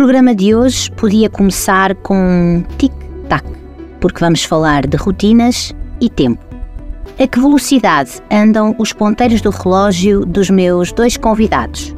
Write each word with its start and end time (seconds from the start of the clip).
programa 0.00 0.34
de 0.34 0.54
hoje 0.54 0.90
podia 0.92 1.28
começar 1.28 1.94
com 1.96 2.16
um 2.16 2.64
tic-tac, 2.78 3.44
porque 4.00 4.20
vamos 4.20 4.42
falar 4.42 4.86
de 4.86 4.96
rotinas 4.96 5.74
e 6.00 6.08
tempo. 6.08 6.42
A 7.18 7.26
que 7.26 7.38
velocidade 7.38 8.12
andam 8.30 8.74
os 8.78 8.94
ponteiros 8.94 9.42
do 9.42 9.50
relógio 9.50 10.24
dos 10.24 10.48
meus 10.48 10.90
dois 10.90 11.18
convidados? 11.18 11.94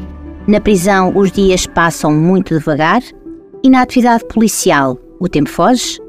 Na 0.49 0.61
prisão, 0.61 1.17
os 1.17 1.31
dias 1.31 1.65
passam 1.65 2.13
muito 2.13 2.59
devagar 2.59 3.03
e 3.63 3.71
na 3.71 3.83
atividade 3.83 4.25
policial, 4.25 4.99
o 5.21 5.29
tempo 5.29 5.49
foge? 5.49 6.01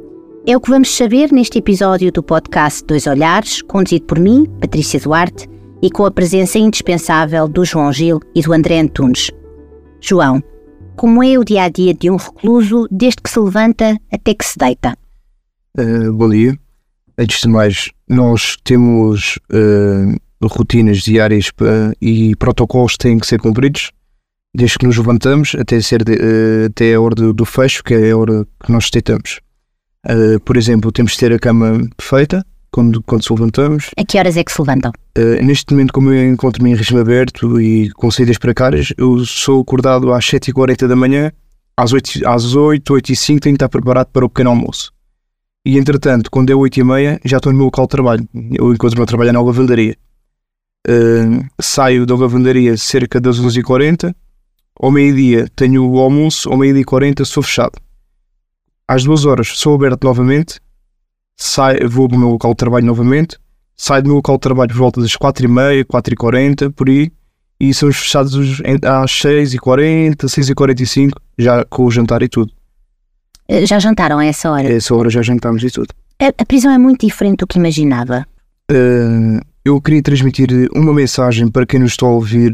É 0.47 0.57
o 0.57 0.59
que 0.59 0.71
vamos 0.71 0.89
saber 0.97 1.31
neste 1.31 1.59
episódio 1.59 2.11
do 2.11 2.23
podcast 2.23 2.83
Dois 2.85 3.05
Olhares, 3.05 3.61
conduzido 3.61 4.07
por 4.07 4.17
mim, 4.17 4.47
Patrícia 4.59 4.99
Duarte, 4.99 5.47
e 5.79 5.91
com 5.91 6.07
a 6.07 6.11
presença 6.11 6.57
indispensável 6.57 7.47
do 7.47 7.63
João 7.63 7.93
Gil 7.93 8.19
e 8.33 8.41
do 8.41 8.51
André 8.51 8.79
Antunes. 8.79 9.29
João, 10.01 10.41
como 10.95 11.23
é 11.23 11.37
o 11.37 11.43
dia 11.43 11.63
a 11.63 11.69
dia 11.69 11.93
de 11.93 12.09
um 12.09 12.15
recluso 12.15 12.87
desde 12.91 13.21
que 13.21 13.29
se 13.29 13.39
levanta 13.39 13.97
até 14.11 14.33
que 14.33 14.45
se 14.45 14.57
deita? 14.57 14.97
Uh, 15.77 16.13
bom 16.13 16.29
dia. 16.29 16.57
Antes 17.17 17.41
de 17.41 17.47
mais, 17.47 17.89
nós 18.07 18.57
temos 18.63 19.37
uh, 19.51 20.47
rotinas 20.47 20.99
diárias 20.99 21.51
e 22.01 22.35
protocolos 22.35 22.93
que 22.93 22.99
têm 22.99 23.19
que 23.19 23.27
ser 23.27 23.39
cumpridos 23.39 23.91
desde 24.55 24.77
que 24.77 24.85
nos 24.85 24.97
levantamos 24.97 25.55
até, 25.55 25.81
ser 25.81 26.03
de, 26.03 26.13
uh, 26.13 26.65
até 26.67 26.93
a 26.93 27.01
hora 27.01 27.15
do, 27.15 27.45
fecho, 27.45 27.83
que 27.83 27.93
é 27.93 28.11
a 28.11 28.17
hora 28.17 28.45
que 28.63 28.71
nós 28.71 28.89
deitamos. 28.91 29.39
Por 30.43 30.57
exemplo, 30.57 30.91
temos 30.91 31.13
de 31.13 31.19
ter 31.19 31.31
a 31.31 31.39
cama 31.39 31.79
feita 31.97 32.45
quando, 32.73 33.01
quando 33.03 33.23
se 33.23 33.31
levantamos. 33.31 33.91
A 33.95 34.03
que 34.03 34.17
horas 34.17 34.35
é 34.35 34.43
que 34.43 34.51
se 34.51 34.59
levantam? 34.59 34.91
Uh, 35.17 35.45
neste 35.45 35.71
momento, 35.71 35.93
como 35.93 36.11
eu 36.11 36.33
encontro-me 36.33 36.71
em 36.71 36.75
regime 36.75 36.99
aberto 36.99 37.61
e 37.61 37.91
com 37.91 38.09
saídas 38.09 38.37
precárias, 38.37 38.91
eu 38.97 39.23
sou 39.25 39.61
acordado 39.61 40.11
às 40.11 40.25
7h40 40.25 40.87
da 40.87 40.95
manhã, 40.95 41.31
às 41.77 41.93
8, 41.93 42.27
às 42.27 42.55
8, 42.55 42.93
8 42.93 43.11
e 43.11 43.15
5 43.15 43.39
tenho 43.39 43.53
que 43.53 43.57
estar 43.57 43.69
preparado 43.69 44.07
para 44.07 44.25
o 44.25 44.29
pequeno 44.29 44.49
almoço. 44.49 44.91
E 45.65 45.77
entretanto, 45.77 46.31
quando 46.31 46.49
é 46.49 46.55
8 46.55 46.79
e 46.79 46.83
meia, 46.83 47.21
já 47.23 47.37
estou 47.37 47.51
no 47.51 47.57
meu 47.57 47.65
local 47.65 47.85
de 47.85 47.91
trabalho. 47.91 48.27
Eu 48.33 48.73
encontro-me 48.73 49.03
a 49.03 49.05
trabalhar 49.05 49.31
na 49.31 49.41
lavandaria. 49.41 49.95
Uh, 50.85 51.45
saio 51.61 52.05
da 52.05 52.15
lavandaria 52.15 52.75
cerca 52.75 53.21
das 53.21 53.39
11h40 53.39 54.13
ao 54.75 54.91
meio-dia 54.91 55.47
tenho 55.55 55.87
o 55.87 55.99
almoço, 55.99 56.49
ao 56.49 56.57
meio-dia 56.57 56.81
e 56.81 56.85
40 56.85 57.23
sou 57.25 57.43
fechado. 57.43 57.79
Às 58.87 59.03
duas 59.03 59.23
horas 59.23 59.47
sou 59.47 59.75
aberto 59.75 60.03
novamente, 60.03 60.59
saio, 61.35 61.89
vou 61.89 62.07
para 62.07 62.17
o 62.17 62.19
meu 62.19 62.29
local 62.29 62.51
de 62.51 62.57
trabalho 62.57 62.85
novamente, 62.85 63.37
saio 63.75 64.03
do 64.03 64.07
meu 64.07 64.15
local 64.17 64.35
de 64.35 64.41
trabalho 64.41 64.69
por 64.69 64.77
volta 64.77 65.01
das 65.01 65.15
4h30, 65.15 65.85
4h40, 65.85 66.71
por 66.73 66.89
aí, 66.89 67.11
e 67.59 67.73
somos 67.73 67.97
fechados 67.97 68.61
às 68.83 69.11
6h40, 69.11 70.15
6h45, 70.15 71.11
já 71.37 71.63
com 71.65 71.85
o 71.85 71.91
jantar 71.91 72.21
e 72.21 72.27
tudo. 72.27 72.51
Eh, 73.47 73.65
já 73.65 73.79
jantaram 73.79 74.19
a 74.19 74.25
essa 74.25 74.51
hora? 74.51 74.67
A 74.67 74.71
essa 74.71 74.95
hora 74.95 75.09
já 75.09 75.21
jantamos 75.21 75.63
e 75.63 75.69
tudo. 75.69 75.89
A, 76.21 76.27
a 76.27 76.45
prisão 76.45 76.71
é 76.71 76.77
muito 76.77 77.05
diferente 77.05 77.39
do 77.39 77.47
que 77.47 77.57
imaginava? 77.57 78.25
Uh, 78.71 79.39
eu 79.65 79.79
queria 79.81 80.01
transmitir 80.01 80.49
uma 80.73 80.93
mensagem 80.93 81.49
para 81.49 81.65
quem 81.65 81.79
nos 81.79 81.91
está 81.91 82.05
a 82.05 82.09
ouvir 82.09 82.53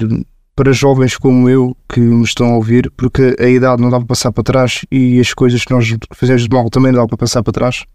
para 0.55 0.73
jovens 0.73 1.15
como 1.17 1.49
eu 1.49 1.75
que 1.87 1.99
me 1.99 2.23
estão 2.23 2.47
a 2.47 2.55
ouvir, 2.55 2.91
porque 2.97 3.35
a 3.39 3.47
idade 3.47 3.81
não 3.81 3.89
dá 3.89 3.97
para 3.97 4.07
passar 4.07 4.31
para 4.31 4.43
trás 4.43 4.85
e 4.91 5.19
as 5.19 5.33
coisas 5.33 5.63
que 5.63 5.71
nós 5.71 5.95
fazemos 6.13 6.43
de 6.43 6.49
mal 6.49 6.69
também 6.69 6.91
não 6.91 6.99
dá 6.99 7.07
para 7.07 7.17
passar 7.17 7.41
para 7.41 7.53
trás, 7.53 7.85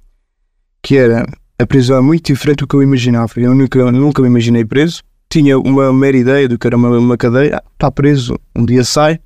que 0.85 0.99
era 0.99 1.27
a 1.59 1.67
prisão 1.67 1.97
é 1.97 2.01
muito 2.03 2.27
diferente 2.27 2.59
do 2.59 2.67
que 2.67 2.77
eu 2.77 2.83
imaginava. 2.83 3.33
Eu 3.39 3.55
nunca, 3.55 3.79
eu 3.79 3.91
nunca 3.91 4.21
me 4.21 4.29
imaginei 4.29 4.67
preso, 4.67 5.03
tinha 5.31 5.59
uma 5.59 5.91
mera 5.93 6.17
ideia 6.17 6.47
do 6.47 6.59
que 6.59 6.67
era 6.67 6.77
uma, 6.77 6.91
uma 6.99 7.17
cadeia, 7.17 7.57
ah, 7.57 7.63
está 7.73 7.91
preso, 7.91 8.39
um 8.55 8.67
dia 8.67 8.85
sai, 8.85 9.19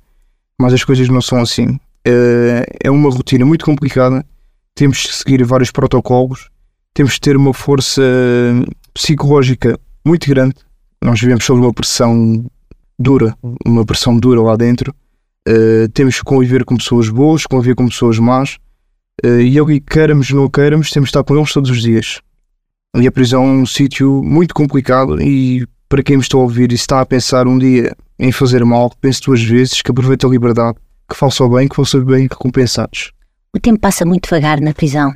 mas 0.59 0.73
as 0.73 0.85
coisas 0.85 1.09
não 1.09 1.21
são 1.21 1.41
assim. 1.41 1.77
É, 2.07 2.65
é 2.85 2.89
uma 2.89 3.11
rotina 3.11 3.45
muito 3.45 3.65
complicada, 3.65 4.25
temos 4.73 5.05
que 5.05 5.13
seguir 5.13 5.43
vários 5.43 5.69
protocolos, 5.69 6.49
temos 6.93 7.15
que 7.15 7.21
ter 7.21 7.35
uma 7.35 7.53
força 7.53 8.01
psicológica 8.93 9.77
muito 10.05 10.29
grande. 10.29 10.55
Nós 11.03 11.19
vivemos 11.19 11.43
sob 11.43 11.59
uma 11.59 11.73
pressão 11.73 12.45
dura, 12.97 13.35
uma 13.65 13.85
pressão 13.85 14.17
dura 14.17 14.41
lá 14.41 14.55
dentro. 14.55 14.95
Uh, 15.47 15.89
temos 15.93 16.17
que 16.17 16.23
conviver 16.23 16.63
com 16.63 16.77
pessoas 16.77 17.09
boas, 17.09 17.45
conviver 17.45 17.75
com 17.75 17.87
pessoas 17.87 18.17
más. 18.17 18.57
Uh, 19.23 19.41
e 19.41 19.55
eu, 19.55 19.65
queiramos 19.81 20.31
ou 20.31 20.41
não 20.41 20.49
queiramos, 20.49 20.91
temos 20.91 21.07
que 21.09 21.17
estar 21.17 21.23
com 21.23 21.35
eles 21.35 21.51
todos 21.51 21.69
os 21.69 21.81
dias. 21.81 22.19
E 22.95 23.07
a 23.07 23.11
prisão 23.11 23.43
é 23.43 23.47
um 23.47 23.65
sítio 23.65 24.23
muito 24.23 24.53
complicado 24.53 25.21
e 25.21 25.67
para 25.87 26.03
quem 26.03 26.17
me 26.17 26.23
está 26.23 26.37
a 26.37 26.41
ouvir 26.41 26.71
e 26.71 26.75
está 26.75 27.01
a 27.01 27.05
pensar 27.05 27.47
um 27.47 27.57
dia 27.57 27.95
em 28.17 28.31
fazer 28.31 28.63
mal, 28.65 28.91
pense 28.99 29.21
duas 29.21 29.41
vezes, 29.41 29.81
que 29.81 29.91
aproveite 29.91 30.25
a 30.25 30.29
liberdade, 30.29 30.77
que 31.07 31.15
faça 31.15 31.43
o 31.43 31.49
bem, 31.49 31.67
que 31.67 31.75
faça 31.75 31.99
bem 31.99 32.23
recompensados. 32.23 33.11
O 33.55 33.59
tempo 33.59 33.79
passa 33.79 34.05
muito 34.05 34.25
devagar 34.25 34.59
na 34.59 34.73
prisão. 34.73 35.13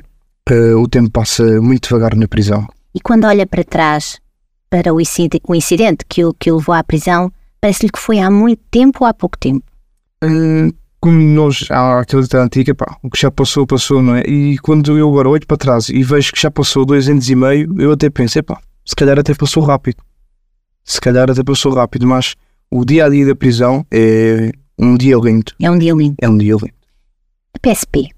Uh, 0.50 0.76
o 0.78 0.88
tempo 0.88 1.10
passa 1.10 1.60
muito 1.60 1.88
devagar 1.88 2.14
na 2.14 2.28
prisão. 2.28 2.66
E 2.94 3.00
quando 3.00 3.24
olha 3.24 3.46
para 3.46 3.64
trás, 3.64 4.20
para 4.70 4.92
o 4.92 5.00
incidente 5.00 6.04
que 6.08 6.24
o, 6.24 6.32
que 6.34 6.50
o 6.50 6.56
levou 6.56 6.74
à 6.74 6.82
prisão, 6.82 7.32
Parece-lhe 7.64 7.90
que 7.90 7.98
foi 7.98 8.18
há 8.18 8.30
muito 8.30 8.60
tempo 8.70 8.98
ou 9.00 9.06
há 9.06 9.14
pouco 9.14 9.38
tempo? 9.38 9.64
Hum, 10.22 10.70
como 11.04 11.20
nós, 11.20 11.66
há 11.70 12.00
aquela 12.00 12.22
ditado 12.22 12.44
antiga, 12.44 12.74
pá, 12.74 12.96
o 13.02 13.10
que 13.10 13.20
já 13.20 13.30
passou, 13.30 13.66
passou, 13.66 14.00
não 14.00 14.16
é? 14.16 14.22
E 14.22 14.56
quando 14.56 14.96
eu 14.96 15.06
agora 15.06 15.28
olho 15.28 15.46
para 15.46 15.58
trás 15.58 15.90
e 15.90 16.02
vejo 16.02 16.32
que 16.32 16.40
já 16.40 16.50
passou 16.50 16.86
dois 16.86 17.10
anos 17.10 17.28
e 17.28 17.34
meio, 17.34 17.78
eu 17.78 17.92
até 17.92 18.08
penso, 18.08 18.42
pá, 18.42 18.58
se 18.86 18.96
calhar 18.96 19.18
até 19.18 19.34
passou 19.34 19.62
rápido. 19.62 19.98
Se 20.82 20.98
calhar 20.98 21.30
até 21.30 21.44
passou 21.44 21.74
rápido, 21.74 22.06
mas 22.06 22.34
o 22.70 22.86
dia 22.86 23.04
a 23.04 23.10
dia 23.10 23.26
da 23.26 23.36
prisão 23.36 23.84
é 23.90 24.50
um 24.78 24.96
dia 24.96 25.18
lindo. 25.18 25.52
É 25.60 25.70
um 25.70 25.78
dia 25.78 25.92
lindo. 25.92 26.14
É 26.22 26.26
um 26.26 26.38
dia 26.38 26.54
lindo. 26.54 26.74
A 27.52 27.58
PSP, 27.60 28.08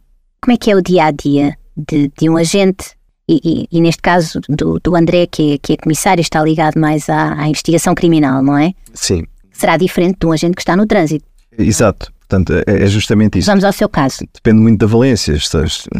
como 0.41 0.55
é 0.55 0.57
que 0.57 0.71
é 0.71 0.77
o 0.77 0.81
dia 0.81 1.07
a 1.07 1.11
dia 1.11 1.59
de, 1.77 2.09
de 2.17 2.31
um 2.31 2.37
agente 2.37 2.95
e, 3.29 3.41
e, 3.45 3.79
e, 3.79 3.81
neste 3.81 4.01
caso 4.01 4.41
do, 4.49 4.79
do 4.79 4.95
André, 4.95 5.27
que 5.27 5.55
é, 5.55 5.59
que 5.59 5.73
é 5.73 5.77
comissário, 5.77 6.21
está 6.21 6.41
ligado 6.41 6.79
mais 6.79 7.11
à, 7.11 7.35
à, 7.35 7.49
investigação 7.49 7.97
criminal, 7.97 8.41
não 8.45 8.57
é? 8.57 8.73
Sim 8.95 9.25
será 9.57 9.77
diferente 9.77 10.19
de 10.21 10.27
um 10.27 10.33
agente 10.33 10.55
que 10.55 10.61
está 10.61 10.77
no 10.77 10.87
trânsito. 10.87 11.25
Exato. 11.59 12.13
Portanto, 12.29 12.53
é, 12.67 12.83
é 12.83 12.87
justamente 12.87 13.39
isso. 13.39 13.47
Vamos 13.47 13.65
ao 13.65 13.73
seu 13.73 13.89
caso. 13.89 14.27
Depende 14.35 14.61
muito 14.61 14.81
da 14.81 14.87
valência. 14.87 15.33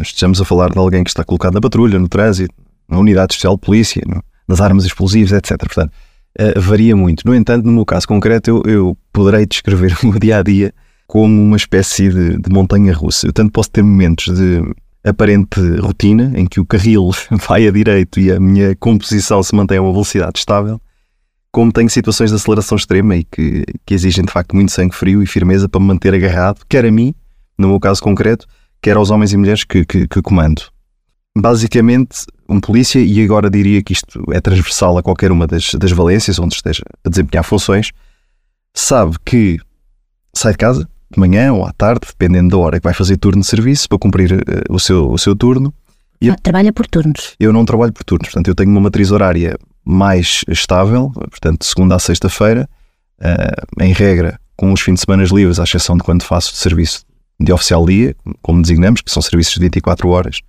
Estamos 0.01 0.41
a 0.41 0.45
falar 0.45 0.69
de 0.69 0.77
alguém 0.77 1.03
que 1.03 1.09
está 1.09 1.23
colocado 1.23 1.53
na 1.53 1.61
patrulha, 1.61 1.97
no 1.97 2.09
trânsito, 2.09 2.53
na 2.87 2.99
unidade 2.99 3.33
especial 3.33 3.55
de 3.55 3.61
polícia, 3.61 4.01
nas 4.47 4.59
armas 4.59 4.85
explosivas, 4.85 5.31
etc. 5.31 5.57
Portanto, 5.57 5.91
uh, 6.39 6.59
varia 6.59 6.95
muito. 6.95 7.25
No 7.25 7.33
entanto, 7.33 7.65
no 7.65 7.71
meu 7.71 7.85
caso 7.85 8.07
concreto, 8.07 8.49
eu, 8.49 8.71
eu 8.71 8.97
poderei 9.13 9.45
descrever 9.45 9.97
o 10.03 10.07
meu 10.07 10.19
dia 10.19 10.39
a 10.39 10.43
dia 10.43 10.73
como 11.07 11.41
uma 11.41 11.55
espécie 11.55 12.09
de, 12.09 12.37
de 12.37 12.49
montanha 12.49 12.93
russa. 12.93 13.27
Eu 13.27 13.33
tanto 13.33 13.51
posso 13.51 13.71
ter 13.71 13.81
momentos 13.81 14.35
de 14.35 14.61
aparente 15.05 15.61
rotina, 15.79 16.33
em 16.35 16.45
que 16.45 16.59
o 16.59 16.65
carril 16.65 17.11
vai 17.47 17.65
a 17.65 17.71
direito 17.71 18.19
e 18.19 18.31
a 18.31 18.39
minha 18.39 18.75
composição 18.75 19.41
se 19.41 19.55
mantém 19.55 19.77
a 19.77 19.81
uma 19.81 19.93
velocidade 19.93 20.39
estável, 20.39 20.81
como 21.51 21.71
tenho 21.71 21.89
situações 21.89 22.29
de 22.29 22.35
aceleração 22.35 22.75
extrema 22.75 23.15
e 23.15 23.23
que, 23.23 23.63
que 23.85 23.93
exigem 23.93 24.23
de 24.23 24.31
facto 24.31 24.55
muito 24.55 24.71
sangue 24.71 24.95
frio 24.95 25.23
e 25.23 25.25
firmeza 25.25 25.67
para 25.67 25.79
me 25.79 25.87
manter 25.87 26.13
agarrado, 26.13 26.61
quer 26.69 26.85
a 26.85 26.91
mim, 26.91 27.13
no 27.57 27.69
meu 27.69 27.79
caso 27.79 28.01
concreto, 28.01 28.45
quer 28.81 28.97
aos 28.97 29.09
homens 29.09 29.33
e 29.33 29.37
mulheres 29.37 29.63
que, 29.63 29.85
que, 29.85 30.07
que 30.07 30.21
comando. 30.21 30.63
Basicamente, 31.35 32.25
um 32.49 32.59
polícia, 32.59 32.99
e 32.99 33.23
agora 33.23 33.49
diria 33.49 33.81
que 33.83 33.93
isto 33.93 34.23
é 34.31 34.41
transversal 34.41 34.97
a 34.97 35.03
qualquer 35.03 35.31
uma 35.31 35.45
das, 35.45 35.73
das 35.75 35.91
valências 35.91 36.39
onde 36.39 36.55
esteja 36.55 36.83
a 37.03 37.09
desempenhar 37.09 37.43
funções, 37.43 37.91
sabe 38.73 39.15
que 39.23 39.59
sai 40.35 40.53
de 40.53 40.57
casa 40.57 40.89
de 41.11 41.19
manhã 41.19 41.53
ou 41.53 41.65
à 41.65 41.71
tarde, 41.71 42.01
dependendo 42.07 42.49
da 42.49 42.57
hora 42.57 42.79
que 42.79 42.83
vai 42.83 42.93
fazer 42.93 43.17
turno 43.17 43.41
de 43.41 43.47
serviço 43.47 43.87
para 43.87 43.97
cumprir 43.97 44.33
uh, 44.33 44.73
o, 44.73 44.79
seu, 44.79 45.09
o 45.09 45.17
seu 45.17 45.35
turno. 45.35 45.73
E 46.19 46.35
Trabalha 46.37 46.73
por 46.73 46.87
turnos? 46.87 47.35
Eu 47.39 47.53
não 47.53 47.65
trabalho 47.65 47.93
por 47.93 48.03
turnos, 48.03 48.27
portanto, 48.27 48.47
eu 48.47 48.55
tenho 48.55 48.69
uma 48.71 48.81
matriz 48.81 49.11
horária 49.11 49.57
mais 49.87 50.43
estável, 50.49 51.11
portanto, 51.11 51.61
de 51.61 51.65
segunda 51.65 51.95
a 51.95 51.99
sexta-feira, 51.99 52.67
uh, 53.21 53.83
em 53.83 53.93
regra, 53.93 54.37
com 54.57 54.73
os 54.73 54.81
fins 54.81 54.95
de 54.95 55.01
semana 55.01 55.23
livres, 55.23 55.59
à 55.59 55.63
exceção 55.63 55.95
de 55.95 56.03
quando 56.03 56.23
faço 56.23 56.53
serviço 56.55 57.05
de 57.39 57.53
oficial 57.53 57.85
dia, 57.85 58.13
como 58.41 58.61
designamos, 58.61 58.99
que 58.99 59.09
são 59.09 59.21
serviços 59.21 59.53
de 59.53 59.61
24 59.61 60.09
horas. 60.09 60.41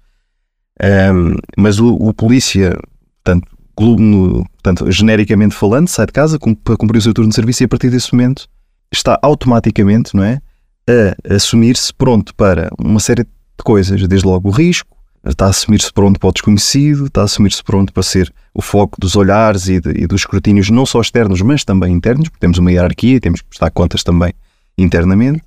Um, 0.82 1.36
mas 1.56 1.78
o, 1.78 1.94
o, 1.94 2.12
polícia, 2.12 2.76
portanto, 3.22 3.46
no, 3.78 4.44
portanto, 4.44 4.90
genericamente 4.90 5.54
falando, 5.54 5.86
sai 5.86 6.06
de 6.06 6.12
casa 6.12 6.38
para 6.64 6.76
cumprir 6.76 6.98
o 6.98 7.02
seu 7.02 7.14
turno 7.14 7.28
de 7.28 7.34
serviço 7.34 7.62
e 7.62 7.66
a 7.66 7.68
partir 7.68 7.90
desse 7.90 8.12
momento 8.12 8.48
está 8.92 9.18
automaticamente, 9.22 10.16
não 10.16 10.24
é, 10.24 10.40
a 10.88 11.34
assumir-se 11.34 11.94
pronto 11.94 12.34
para 12.34 12.70
uma 12.78 12.98
série 12.98 13.22
de 13.22 13.64
coisas, 13.64 14.08
desde 14.08 14.26
logo 14.26 14.48
o 14.48 14.52
risco, 14.52 14.97
está 15.32 15.46
a 15.46 15.48
assumir-se 15.50 15.92
pronto 15.92 16.18
para 16.18 16.28
o 16.28 16.32
desconhecido, 16.32 17.06
está 17.06 17.22
a 17.22 17.24
assumir-se 17.24 17.62
pronto 17.62 17.92
para 17.92 18.02
ser 18.02 18.32
o 18.54 18.62
foco 18.62 19.00
dos 19.00 19.14
olhares 19.14 19.68
e, 19.68 19.80
de, 19.80 19.90
e, 19.90 20.06
dos 20.06 20.22
escrutínios, 20.22 20.70
não 20.70 20.86
só 20.86 21.00
externos, 21.00 21.40
mas 21.42 21.64
também 21.64 21.92
internos, 21.92 22.28
porque 22.28 22.40
temos 22.40 22.58
uma 22.58 22.72
hierarquia 22.72 23.16
e 23.16 23.20
temos 23.20 23.40
que 23.40 23.48
prestar 23.48 23.70
contas 23.70 24.02
também 24.02 24.32
internamente. 24.76 25.42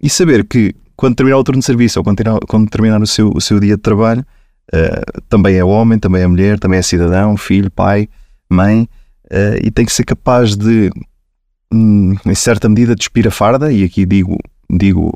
E 0.00 0.08
saber 0.08 0.44
que, 0.44 0.74
quando 0.96 1.16
terminar 1.16 1.38
o 1.38 1.44
turno 1.44 1.60
de 1.60 1.66
serviço 1.66 1.98
ou 1.98 2.04
quando 2.04 2.16
terminar, 2.16 2.40
quando 2.48 2.70
terminar 2.70 3.02
o, 3.02 3.06
seu, 3.06 3.30
o 3.34 3.40
seu 3.40 3.60
dia 3.60 3.76
de 3.76 3.82
trabalho, 3.82 4.24
uh, 4.72 5.22
também 5.28 5.56
é 5.56 5.64
homem, 5.64 5.98
também 5.98 6.22
é 6.22 6.26
mulher, 6.26 6.58
também 6.58 6.78
é 6.78 6.82
cidadão, 6.82 7.36
filho, 7.36 7.70
pai, 7.70 8.08
mãe, 8.48 8.88
uh, 9.26 9.58
e 9.62 9.70
tem 9.70 9.84
que 9.84 9.92
ser 9.92 10.04
capaz 10.04 10.56
de, 10.56 10.90
hum, 11.72 12.16
em 12.24 12.34
certa 12.34 12.68
medida, 12.68 12.94
despir 12.94 13.28
a 13.28 13.30
farda, 13.30 13.72
e 13.72 13.84
aqui 13.84 14.06
digo, 14.06 14.38
digo 14.70 15.08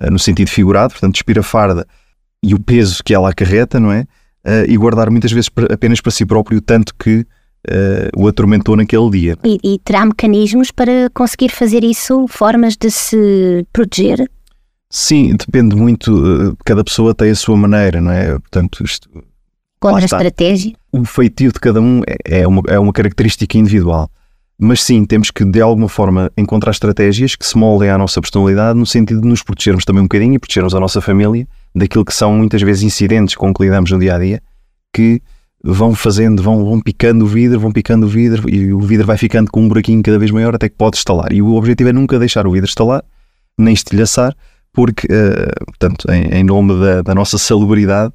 uh, 0.00 0.10
no 0.10 0.18
sentido 0.18 0.48
figurado, 0.48 0.92
portanto, 0.92 1.12
despir 1.12 1.38
a 1.38 1.42
farda 1.42 1.86
e 2.42 2.54
o 2.54 2.60
peso 2.60 3.02
que 3.04 3.14
ela 3.14 3.30
acarreta, 3.30 3.78
não 3.78 3.92
é? 3.92 4.02
Uh, 4.44 4.68
e 4.68 4.76
guardar 4.76 5.10
muitas 5.10 5.30
vezes 5.30 5.48
apenas 5.70 6.00
para 6.00 6.10
si 6.10 6.26
próprio, 6.26 6.60
tanto 6.60 6.94
que 6.94 7.26
o 8.16 8.26
atormentou 8.26 8.74
naquele 8.74 9.08
dia. 9.08 9.38
E, 9.44 9.56
e 9.62 9.78
terá 9.78 10.04
mecanismos 10.04 10.72
para 10.72 11.08
conseguir 11.14 11.48
fazer 11.48 11.84
isso, 11.84 12.26
formas 12.26 12.76
de 12.76 12.90
se 12.90 13.64
proteger? 13.72 14.28
Sim, 14.90 15.36
depende 15.36 15.76
muito, 15.76 16.58
cada 16.64 16.82
pessoa 16.82 17.14
tem 17.14 17.30
a 17.30 17.36
sua 17.36 17.56
maneira, 17.56 18.00
não 18.00 18.10
é? 18.10 18.32
Portanto, 18.32 18.82
isto, 18.82 19.08
Contra 19.82 20.00
a 20.00 20.04
estratégia? 20.04 20.74
O 20.92 21.04
feitio 21.04 21.52
de 21.52 21.58
cada 21.58 21.80
um 21.80 22.02
é, 22.06 22.42
é 22.42 22.46
uma, 22.46 22.62
é 22.68 22.78
uma 22.78 22.92
característica 22.92 23.58
individual. 23.58 24.08
Mas 24.56 24.80
sim, 24.80 25.04
temos 25.04 25.32
que 25.32 25.44
de 25.44 25.60
alguma 25.60 25.88
forma 25.88 26.30
encontrar 26.36 26.70
estratégias 26.70 27.34
que 27.34 27.44
se 27.44 27.58
moldem 27.58 27.90
à 27.90 27.98
nossa 27.98 28.20
personalidade 28.20 28.78
no 28.78 28.86
sentido 28.86 29.20
de 29.20 29.26
nos 29.26 29.42
protegermos 29.42 29.84
também 29.84 30.00
um 30.00 30.04
bocadinho 30.04 30.34
e 30.34 30.38
protegermos 30.38 30.72
a 30.72 30.78
nossa 30.78 31.00
família 31.00 31.48
daquilo 31.74 32.04
que 32.04 32.14
são 32.14 32.34
muitas 32.34 32.62
vezes 32.62 32.82
incidentes 32.82 33.34
com 33.34 33.52
que 33.52 33.62
lidamos 33.62 33.90
no 33.90 33.98
dia 33.98 34.14
a 34.14 34.18
dia 34.18 34.42
que 34.92 35.22
vão 35.64 35.94
fazendo, 35.94 36.42
vão, 36.42 36.64
vão 36.64 36.80
picando 36.80 37.24
o 37.24 37.28
vidro, 37.28 37.58
vão 37.60 37.72
picando 37.72 38.06
o 38.06 38.08
vidro 38.08 38.48
e 38.50 38.72
o 38.72 38.80
vidro 38.80 39.06
vai 39.06 39.16
ficando 39.16 39.50
com 39.50 39.60
um 39.62 39.68
buraquinho 39.68 40.02
cada 40.02 40.18
vez 40.18 40.30
maior 40.30 40.54
até 40.54 40.68
que 40.68 40.76
pode 40.76 40.96
estalar. 40.96 41.32
E 41.32 41.40
o 41.40 41.54
objetivo 41.54 41.90
é 41.90 41.92
nunca 41.92 42.18
deixar 42.18 42.46
o 42.46 42.50
vidro 42.50 42.68
estalar, 42.68 43.02
nem 43.56 43.72
estilhaçar, 43.72 44.34
porque, 44.72 45.06
uh, 45.06 45.64
portanto, 45.66 46.10
em, 46.10 46.40
em 46.40 46.44
nome 46.44 46.78
da, 46.80 47.02
da, 47.02 47.14
nossa 47.14 47.38
salubridade, 47.38 48.12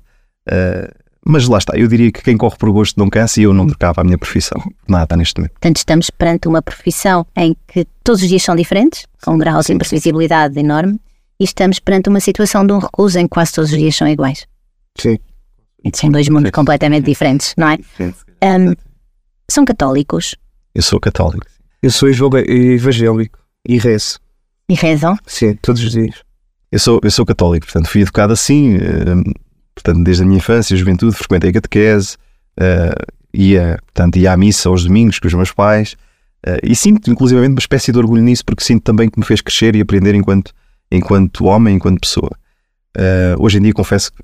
uh, 0.50 1.08
mas 1.26 1.48
lá 1.48 1.58
está, 1.58 1.78
eu 1.78 1.88
diria 1.88 2.12
que 2.12 2.22
quem 2.22 2.38
corre 2.38 2.58
por 2.58 2.72
gosto 2.72 2.98
não 2.98 3.10
cansa 3.10 3.40
e 3.40 3.44
eu 3.44 3.54
não 3.54 3.68
trocava 3.68 4.02
a 4.02 4.04
minha 4.04 4.18
profissão. 4.18 4.62
Nada 4.88 5.16
neste 5.16 5.40
momento. 5.40 5.54
Portanto, 5.54 5.78
estamos 5.78 6.10
perante 6.10 6.48
uma 6.48 6.62
profissão 6.62 7.26
em 7.36 7.56
que 7.68 7.86
todos 8.04 8.22
os 8.22 8.28
dias 8.28 8.44
são 8.44 8.56
diferentes, 8.56 9.06
com 9.24 9.36
um 9.36 9.38
grau 9.38 9.62
de 9.62 9.74
imprevisibilidade 9.74 10.60
enorme, 10.60 11.00
e 11.40 11.44
estamos 11.44 11.80
perante 11.80 12.10
uma 12.10 12.20
situação 12.20 12.66
de 12.66 12.74
um 12.74 12.80
recluso 12.80 13.20
em 13.20 13.24
que 13.24 13.30
quase 13.30 13.54
todos 13.54 13.72
os 13.72 13.78
dias 13.78 13.96
são 13.96 14.08
iguais. 14.08 14.48
Sim. 14.98 15.18
São 15.94 16.10
dois 16.10 16.28
mundos 16.28 16.52
completamente 16.52 17.06
diferentes, 17.06 17.54
não 17.58 17.70
é? 17.70 17.78
Sim. 17.96 18.14
Um, 18.44 18.74
são 19.50 19.64
católicos? 19.64 20.36
Eu 20.76 20.82
sou 20.82 21.00
católico. 21.00 21.46
Eu 21.82 21.92
sou 21.92 22.10
evangélico 22.10 23.40
e 23.68 23.78
rezo. 23.78 24.20
E 24.70 24.74
rezam? 24.74 25.18
Sim, 25.26 25.56
todos 25.62 25.82
os 25.84 25.92
dias. 25.92 26.16
Eu 26.72 26.80
sou, 26.80 27.00
eu 27.02 27.12
sou 27.12 27.26
católico, 27.26 27.66
portanto 27.66 27.88
fui 27.88 28.02
educado 28.02 28.34
assim. 28.34 28.78
Portanto, 29.74 30.04
desde 30.04 30.24
a 30.24 30.26
minha 30.26 30.38
infância 30.38 30.74
e 30.74 30.78
juventude, 30.78 31.16
frequentei 31.16 31.52
a 31.52 31.54
catequese, 31.54 32.18
uh, 32.60 33.14
ia, 33.32 33.80
portanto, 33.86 34.18
ia 34.18 34.34
à 34.34 34.38
missa 34.38 34.68
aos 34.68 34.84
domingos 34.84 35.20
com 35.20 35.28
os 35.28 35.34
meus 35.36 35.52
pais 35.52 35.96
uh, 36.46 36.58
e 36.64 36.76
sinto, 36.76 37.12
inclusivamente, 37.12 37.52
uma 37.52 37.60
espécie 37.60 37.92
de 37.92 37.98
orgulho 38.00 38.24
nisso, 38.24 38.44
porque 38.44 38.64
sinto 38.64 38.82
também 38.82 39.08
que 39.08 39.20
me 39.20 39.26
fez 39.26 39.40
crescer 39.40 39.76
e 39.76 39.82
aprender 39.82 40.16
enquanto, 40.16 40.52
enquanto 40.92 41.46
homem, 41.46 41.76
enquanto 41.76 42.00
pessoa. 42.00 42.32
Uh, 42.96 43.40
hoje 43.40 43.58
em 43.58 43.62
dia, 43.62 43.74
confesso 43.74 44.12
que, 44.12 44.24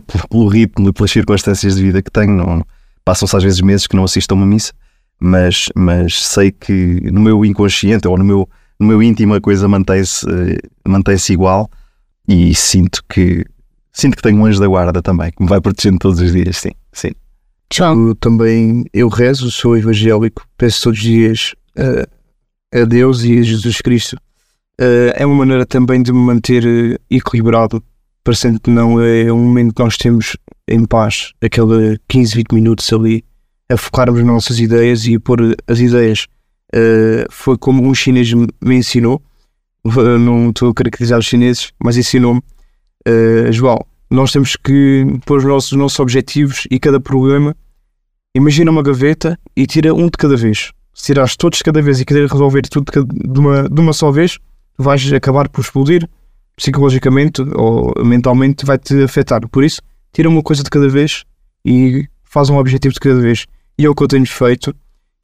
pelo 0.28 0.48
ritmo 0.48 0.88
e 0.88 0.92
pelas 0.92 1.10
circunstâncias 1.10 1.76
de 1.76 1.82
vida 1.82 2.02
que 2.02 2.10
tenho, 2.10 2.64
passam-se 3.04 3.36
às 3.36 3.42
vezes 3.42 3.60
meses 3.60 3.86
que 3.86 3.96
não 3.96 4.04
assisto 4.04 4.34
a 4.34 4.36
uma 4.36 4.46
missa, 4.46 4.72
mas, 5.20 5.68
mas 5.74 6.24
sei 6.24 6.50
que 6.50 7.00
no 7.10 7.20
meu 7.20 7.44
inconsciente 7.44 8.06
ou 8.06 8.16
no 8.16 8.24
meu, 8.24 8.48
no 8.78 8.86
meu 8.86 9.02
íntimo 9.02 9.34
a 9.34 9.40
coisa 9.40 9.66
mantém-se 9.66 10.26
mantém 10.86 11.16
igual 11.30 11.68
e 12.26 12.54
sinto 12.54 13.02
que 13.08 13.44
sinto 13.92 14.16
que 14.16 14.22
tenho 14.22 14.38
um 14.38 14.46
anjo 14.46 14.60
da 14.60 14.68
guarda 14.68 15.02
também, 15.02 15.32
que 15.32 15.42
me 15.42 15.48
vai 15.48 15.60
protegendo 15.60 15.98
todos 15.98 16.20
os 16.20 16.32
dias, 16.32 16.56
sim, 16.56 16.70
sim. 16.92 17.10
Eu 18.08 18.14
também, 18.14 18.84
eu 18.92 19.08
rezo, 19.08 19.50
sou 19.50 19.76
evangélico, 19.76 20.46
peço 20.56 20.84
todos 20.84 20.98
os 20.98 21.04
dias 21.04 21.54
uh, 21.76 22.80
a 22.80 22.84
Deus 22.84 23.24
e 23.24 23.38
a 23.38 23.42
Jesus 23.42 23.80
Cristo. 23.80 24.16
Uh, 24.80 25.10
é 25.14 25.26
uma 25.26 25.34
maneira 25.34 25.66
também 25.66 26.02
de 26.02 26.12
me 26.12 26.18
manter 26.18 26.64
uh, 26.64 27.00
equilibrado, 27.10 27.82
parecendo 28.22 28.60
que 28.60 28.70
não 28.70 29.00
é 29.00 29.32
um 29.32 29.38
momento 29.38 29.74
que 29.74 29.82
nós 29.82 29.96
temos 29.96 30.36
em 30.68 30.84
paz, 30.84 31.32
aquele 31.42 31.98
15, 32.08 32.34
20 32.36 32.52
minutos 32.52 32.92
ali, 32.92 33.24
a 33.68 33.76
focarmos 33.76 34.20
nas 34.20 34.28
nossas 34.28 34.60
ideias 34.60 35.04
e 35.06 35.16
a 35.16 35.20
pôr 35.20 35.56
as 35.66 35.80
ideias. 35.80 36.26
Uh, 36.74 37.26
foi 37.30 37.58
como 37.58 37.82
um 37.82 37.94
chinês 37.94 38.32
me 38.32 38.76
ensinou, 38.76 39.22
não 39.84 40.50
estou 40.50 40.70
a 40.70 40.74
caracterizar 40.74 41.18
os 41.18 41.26
chineses, 41.26 41.72
mas 41.82 41.96
ensinou-me 41.96 42.40
uh, 43.08 43.52
João, 43.52 43.78
nós 44.10 44.32
temos 44.32 44.56
que 44.56 45.06
pôr 45.26 45.38
os 45.38 45.44
nossos, 45.44 45.72
os 45.72 45.78
nossos 45.78 45.98
objetivos 46.00 46.66
e 46.70 46.78
cada 46.78 47.00
problema. 47.00 47.54
Imagina 48.34 48.70
uma 48.70 48.82
gaveta 48.82 49.38
e 49.56 49.66
tira 49.66 49.94
um 49.94 50.06
de 50.06 50.12
cada 50.18 50.36
vez. 50.36 50.72
Se 50.94 51.06
tirares 51.06 51.36
todos 51.36 51.58
de 51.58 51.64
cada 51.64 51.82
vez 51.82 52.00
e 52.00 52.04
querer 52.04 52.28
resolver 52.28 52.62
tudo 52.62 52.90
de 53.06 53.40
uma, 53.40 53.68
de 53.68 53.80
uma 53.80 53.92
só 53.92 54.10
vez, 54.10 54.38
vais 54.78 55.12
acabar 55.12 55.48
por 55.48 55.60
explodir 55.60 56.08
psicologicamente 56.56 57.42
ou 57.54 57.92
mentalmente, 58.04 58.64
vai-te 58.64 59.02
afetar. 59.02 59.46
Por 59.48 59.62
isso, 59.64 59.80
tira 60.12 60.28
uma 60.28 60.42
coisa 60.42 60.62
de 60.62 60.70
cada 60.70 60.88
vez 60.88 61.24
e 61.64 62.06
faz 62.24 62.50
um 62.50 62.56
objetivo 62.56 62.94
de 62.94 63.00
cada 63.00 63.20
vez. 63.20 63.46
E 63.78 63.84
é 63.84 63.88
o 63.88 63.94
que 63.94 64.02
eu 64.02 64.08
tenho 64.08 64.26
feito. 64.26 64.74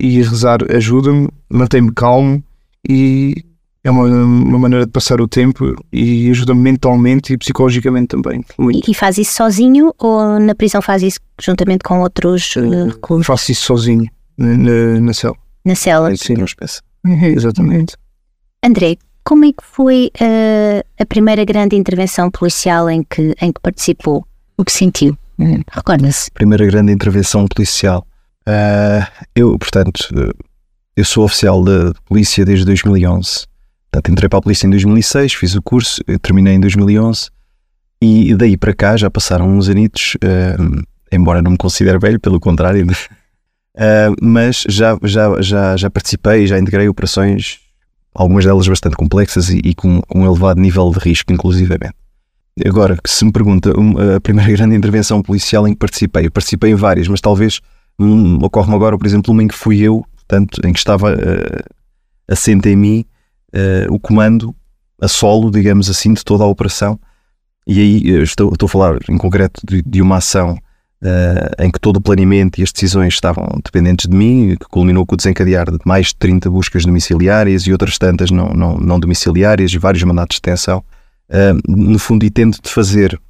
E 0.00 0.20
rezar 0.22 0.58
ajuda-me, 0.70 1.28
mantém-me 1.48 1.92
calmo 1.92 2.42
e 2.88 3.44
é 3.84 3.90
uma, 3.90 4.04
uma 4.04 4.58
maneira 4.58 4.86
de 4.86 4.90
passar 4.90 5.20
o 5.20 5.28
tempo 5.28 5.76
e 5.92 6.30
ajuda-me 6.30 6.60
mentalmente 6.60 7.32
e 7.32 7.38
psicologicamente 7.38 8.08
também. 8.08 8.44
Muito. 8.58 8.90
E 8.90 8.94
faz 8.94 9.18
isso 9.18 9.34
sozinho 9.34 9.94
ou 9.98 10.40
na 10.40 10.54
prisão 10.54 10.82
faz 10.82 11.02
isso 11.02 11.20
juntamente 11.40 11.84
com 11.84 12.00
outros 12.00 12.54
uh, 12.56 13.22
Faço 13.22 13.52
isso 13.52 13.66
sozinho, 13.66 14.08
na, 14.36 15.00
na 15.00 15.12
cela. 15.12 15.36
Na 15.64 15.74
cela? 15.74 16.14
Sim, 16.16 16.42
espécie. 16.42 16.80
Uhum. 17.04 17.24
Exatamente. 17.24 17.96
André, 18.64 18.96
como 19.24 19.44
é 19.44 19.52
que 19.52 19.64
foi 19.64 20.10
uh, 20.20 20.86
a 20.98 21.06
primeira 21.06 21.44
grande 21.44 21.76
intervenção 21.76 22.30
policial 22.30 22.88
em 22.90 23.02
que, 23.02 23.34
em 23.40 23.52
que 23.52 23.60
participou? 23.60 24.26
O 24.56 24.64
que 24.64 24.72
sentiu? 24.72 25.16
Recorda-se? 25.72 26.30
Primeira 26.30 26.64
grande 26.66 26.92
intervenção 26.92 27.46
policial. 27.48 28.06
Uh, 28.46 29.24
eu, 29.34 29.58
portanto, 29.58 30.14
eu 30.96 31.04
sou 31.04 31.24
oficial 31.24 31.64
da 31.64 31.92
polícia 32.06 32.44
desde 32.44 32.64
2011 32.66 33.46
Portanto, 33.94 34.10
entrei 34.10 34.28
para 34.28 34.38
a 34.40 34.42
polícia 34.42 34.66
em 34.66 34.70
2006, 34.70 35.34
fiz 35.34 35.54
o 35.54 35.62
curso, 35.62 36.02
terminei 36.20 36.54
em 36.54 36.60
2011 36.60 37.30
e 38.02 38.34
daí 38.34 38.56
para 38.56 38.74
cá 38.74 38.96
já 38.96 39.08
passaram 39.08 39.48
uns 39.48 39.68
anitos, 39.68 40.16
uh, 40.16 40.82
embora 41.12 41.40
não 41.40 41.52
me 41.52 41.56
considere 41.56 41.96
velho, 41.98 42.18
pelo 42.18 42.40
contrário, 42.40 42.84
uh, 42.84 44.14
mas 44.20 44.64
já, 44.68 44.98
já, 45.04 45.40
já, 45.40 45.76
já 45.76 45.88
participei, 45.88 46.44
já 46.44 46.58
integrei 46.58 46.88
operações, 46.88 47.60
algumas 48.14 48.44
delas 48.44 48.68
bastante 48.68 48.96
complexas 48.96 49.50
e, 49.50 49.60
e 49.64 49.74
com, 49.74 50.00
com, 50.02 50.20
um 50.20 50.26
elevado 50.26 50.60
nível 50.60 50.90
de 50.90 50.98
risco, 50.98 51.32
inclusivamente. 51.32 51.94
Agora, 52.64 52.96
se 53.04 53.24
me 53.24 53.32
pergunta 53.32 53.72
a 54.16 54.20
primeira 54.20 54.50
grande 54.54 54.76
intervenção 54.76 55.20
policial 55.20 55.66
em 55.66 55.72
que 55.72 55.78
participei, 55.78 56.26
eu 56.26 56.30
participei 56.30 56.70
em 56.70 56.76
várias, 56.76 57.08
mas 57.08 57.20
talvez 57.20 57.60
um, 57.98 58.36
ocorre-me 58.44 58.74
agora, 58.74 58.96
por 58.96 59.06
exemplo, 59.06 59.32
uma 59.32 59.42
em 59.42 59.48
que 59.48 59.54
fui 59.54 59.80
eu, 59.80 60.04
portanto, 60.14 60.60
em 60.64 60.72
que 60.72 60.78
estava 60.78 61.14
uh, 61.14 61.74
assente 62.28 62.68
em 62.68 62.76
mim 62.76 63.04
uh, 63.54 63.92
o 63.92 63.98
comando 63.98 64.54
a 65.00 65.08
solo, 65.08 65.50
digamos 65.50 65.90
assim, 65.90 66.14
de 66.14 66.24
toda 66.24 66.44
a 66.44 66.46
operação. 66.46 66.98
E 67.66 67.80
aí 67.80 68.22
estou, 68.22 68.52
estou 68.52 68.66
a 68.66 68.70
falar 68.70 68.98
em 69.08 69.16
concreto 69.16 69.60
de, 69.66 69.82
de 69.82 70.02
uma 70.02 70.16
ação 70.18 70.56
uh, 71.04 71.62
em 71.62 71.70
que 71.70 71.78
todo 71.78 71.98
o 71.98 72.00
planeamento 72.00 72.60
e 72.60 72.62
as 72.62 72.72
decisões 72.72 73.14
estavam 73.14 73.46
dependentes 73.62 74.08
de 74.08 74.16
mim, 74.16 74.56
que 74.58 74.66
culminou 74.68 75.04
com 75.04 75.14
o 75.14 75.16
desencadear 75.16 75.70
de 75.70 75.78
mais 75.84 76.08
de 76.08 76.16
30 76.16 76.50
buscas 76.50 76.84
domiciliárias 76.84 77.62
e 77.66 77.72
outras 77.72 77.98
tantas 77.98 78.30
não, 78.30 78.48
não, 78.48 78.78
não 78.78 78.98
domiciliárias 78.98 79.72
e 79.72 79.78
vários 79.78 80.02
mandatos 80.02 80.36
de 80.36 80.40
detenção. 80.42 80.82
Uh, 81.28 81.60
no 81.68 81.98
fundo, 81.98 82.24
e 82.24 82.30
tendo 82.30 82.58
de 82.60 82.70
fazer 82.70 83.20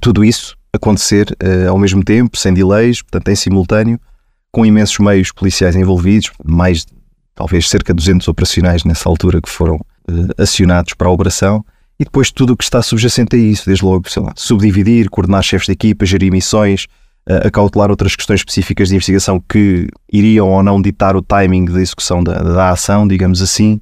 tudo 0.00 0.24
isso 0.24 0.56
acontecer 0.72 1.36
uh, 1.42 1.70
ao 1.70 1.78
mesmo 1.78 2.02
tempo, 2.02 2.36
sem 2.36 2.52
delays, 2.52 3.02
portanto, 3.02 3.28
em 3.28 3.36
simultâneo, 3.36 4.00
com 4.50 4.66
imensos 4.66 4.98
meios 4.98 5.30
policiais 5.32 5.76
envolvidos, 5.76 6.30
mais 6.44 6.86
talvez 7.34 7.68
cerca 7.68 7.92
de 7.94 7.98
200 7.98 8.28
operacionais 8.28 8.84
nessa 8.84 9.08
altura 9.08 9.40
que 9.40 9.48
foram 9.48 9.80
acionados 10.36 10.92
para 10.94 11.08
a 11.08 11.10
operação 11.10 11.64
e 11.98 12.04
depois 12.04 12.30
tudo 12.30 12.52
o 12.52 12.56
que 12.56 12.64
está 12.64 12.82
subjacente 12.82 13.36
a 13.36 13.38
isso, 13.38 13.66
desde 13.66 13.84
logo, 13.84 14.10
sei 14.10 14.22
lá, 14.22 14.32
subdividir, 14.36 15.08
coordenar 15.08 15.42
chefes 15.42 15.66
de 15.66 15.72
equipa, 15.72 16.04
gerir 16.04 16.32
missões, 16.32 16.86
uh, 17.28 17.46
acautelar 17.46 17.90
outras 17.90 18.16
questões 18.16 18.40
específicas 18.40 18.88
de 18.88 18.94
investigação 18.94 19.42
que 19.48 19.88
iriam 20.12 20.48
ou 20.48 20.62
não 20.62 20.80
ditar 20.80 21.16
o 21.16 21.22
timing 21.22 21.66
da 21.66 21.80
execução 21.80 22.22
da, 22.22 22.42
da 22.42 22.70
ação, 22.70 23.06
digamos 23.06 23.42
assim. 23.42 23.80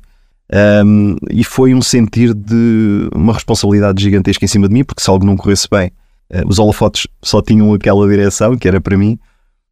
Um, 0.85 1.17
e 1.31 1.45
foi 1.45 1.75
um 1.75 1.81
sentir 1.81 2.35
de 2.35 3.09
uma 3.15 3.33
responsabilidade 3.33 4.03
gigantesca 4.03 4.45
em 4.45 4.49
cima 4.49 4.67
de 4.67 4.75
mim, 4.75 4.83
porque 4.83 5.03
se 5.03 5.09
algo 5.09 5.25
não 5.25 5.37
corresse 5.37 5.69
bem, 5.71 5.93
uh, 6.33 6.49
os 6.49 6.59
holofotes 6.59 7.07
só 7.23 7.41
tinham 7.41 7.73
aquela 7.73 8.09
direção, 8.09 8.57
que 8.57 8.67
era 8.67 8.81
para 8.81 8.97
mim, 8.97 9.19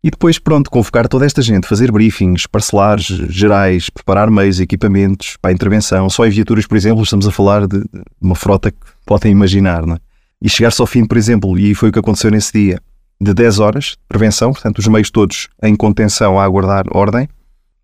e 0.03 0.11
depois, 0.11 0.39
pronto, 0.39 0.71
convocar 0.71 1.09
toda 1.09 1.27
esta 1.27 1.43
gente, 1.43 1.67
fazer 1.67 1.91
briefings 1.91 2.47
parcelares, 2.47 3.07
gerais, 3.07 3.91
preparar 3.91 4.31
meios, 4.31 4.61
equipamentos 4.61 5.37
para 5.43 5.51
a 5.51 5.55
intervenção. 5.55 6.09
Só 6.09 6.25
em 6.25 6.31
viaturas, 6.31 6.67
por 6.67 6.77
exemplo, 6.77 7.03
estamos 7.03 7.27
a 7.27 7.33
falar 7.33 7.67
de, 7.67 7.85
uma 8.21 8.37
frota 8.37 8.71
que 8.71 8.79
podem 9.05 9.33
imaginar, 9.33 9.85
não 9.85 9.97
é? 9.97 9.99
E 10.41 10.49
chegar-se 10.49 10.81
ao 10.81 10.87
fim, 10.87 11.05
por 11.05 11.19
exemplo, 11.19 11.59
e 11.59 11.75
foi 11.75 11.89
o 11.89 11.93
que 11.93 11.99
aconteceu 11.99 12.31
nesse 12.31 12.53
dia, 12.53 12.81
de 13.21 13.35
10 13.35 13.59
horas 13.59 13.85
de 13.85 13.97
prevenção, 14.09 14.53
portanto, 14.53 14.79
os 14.79 14.87
meios 14.87 15.11
todos 15.11 15.49
em 15.63 15.75
contenção 15.75 16.39
a 16.39 16.45
aguardar 16.45 16.85
ordem, 16.91 17.29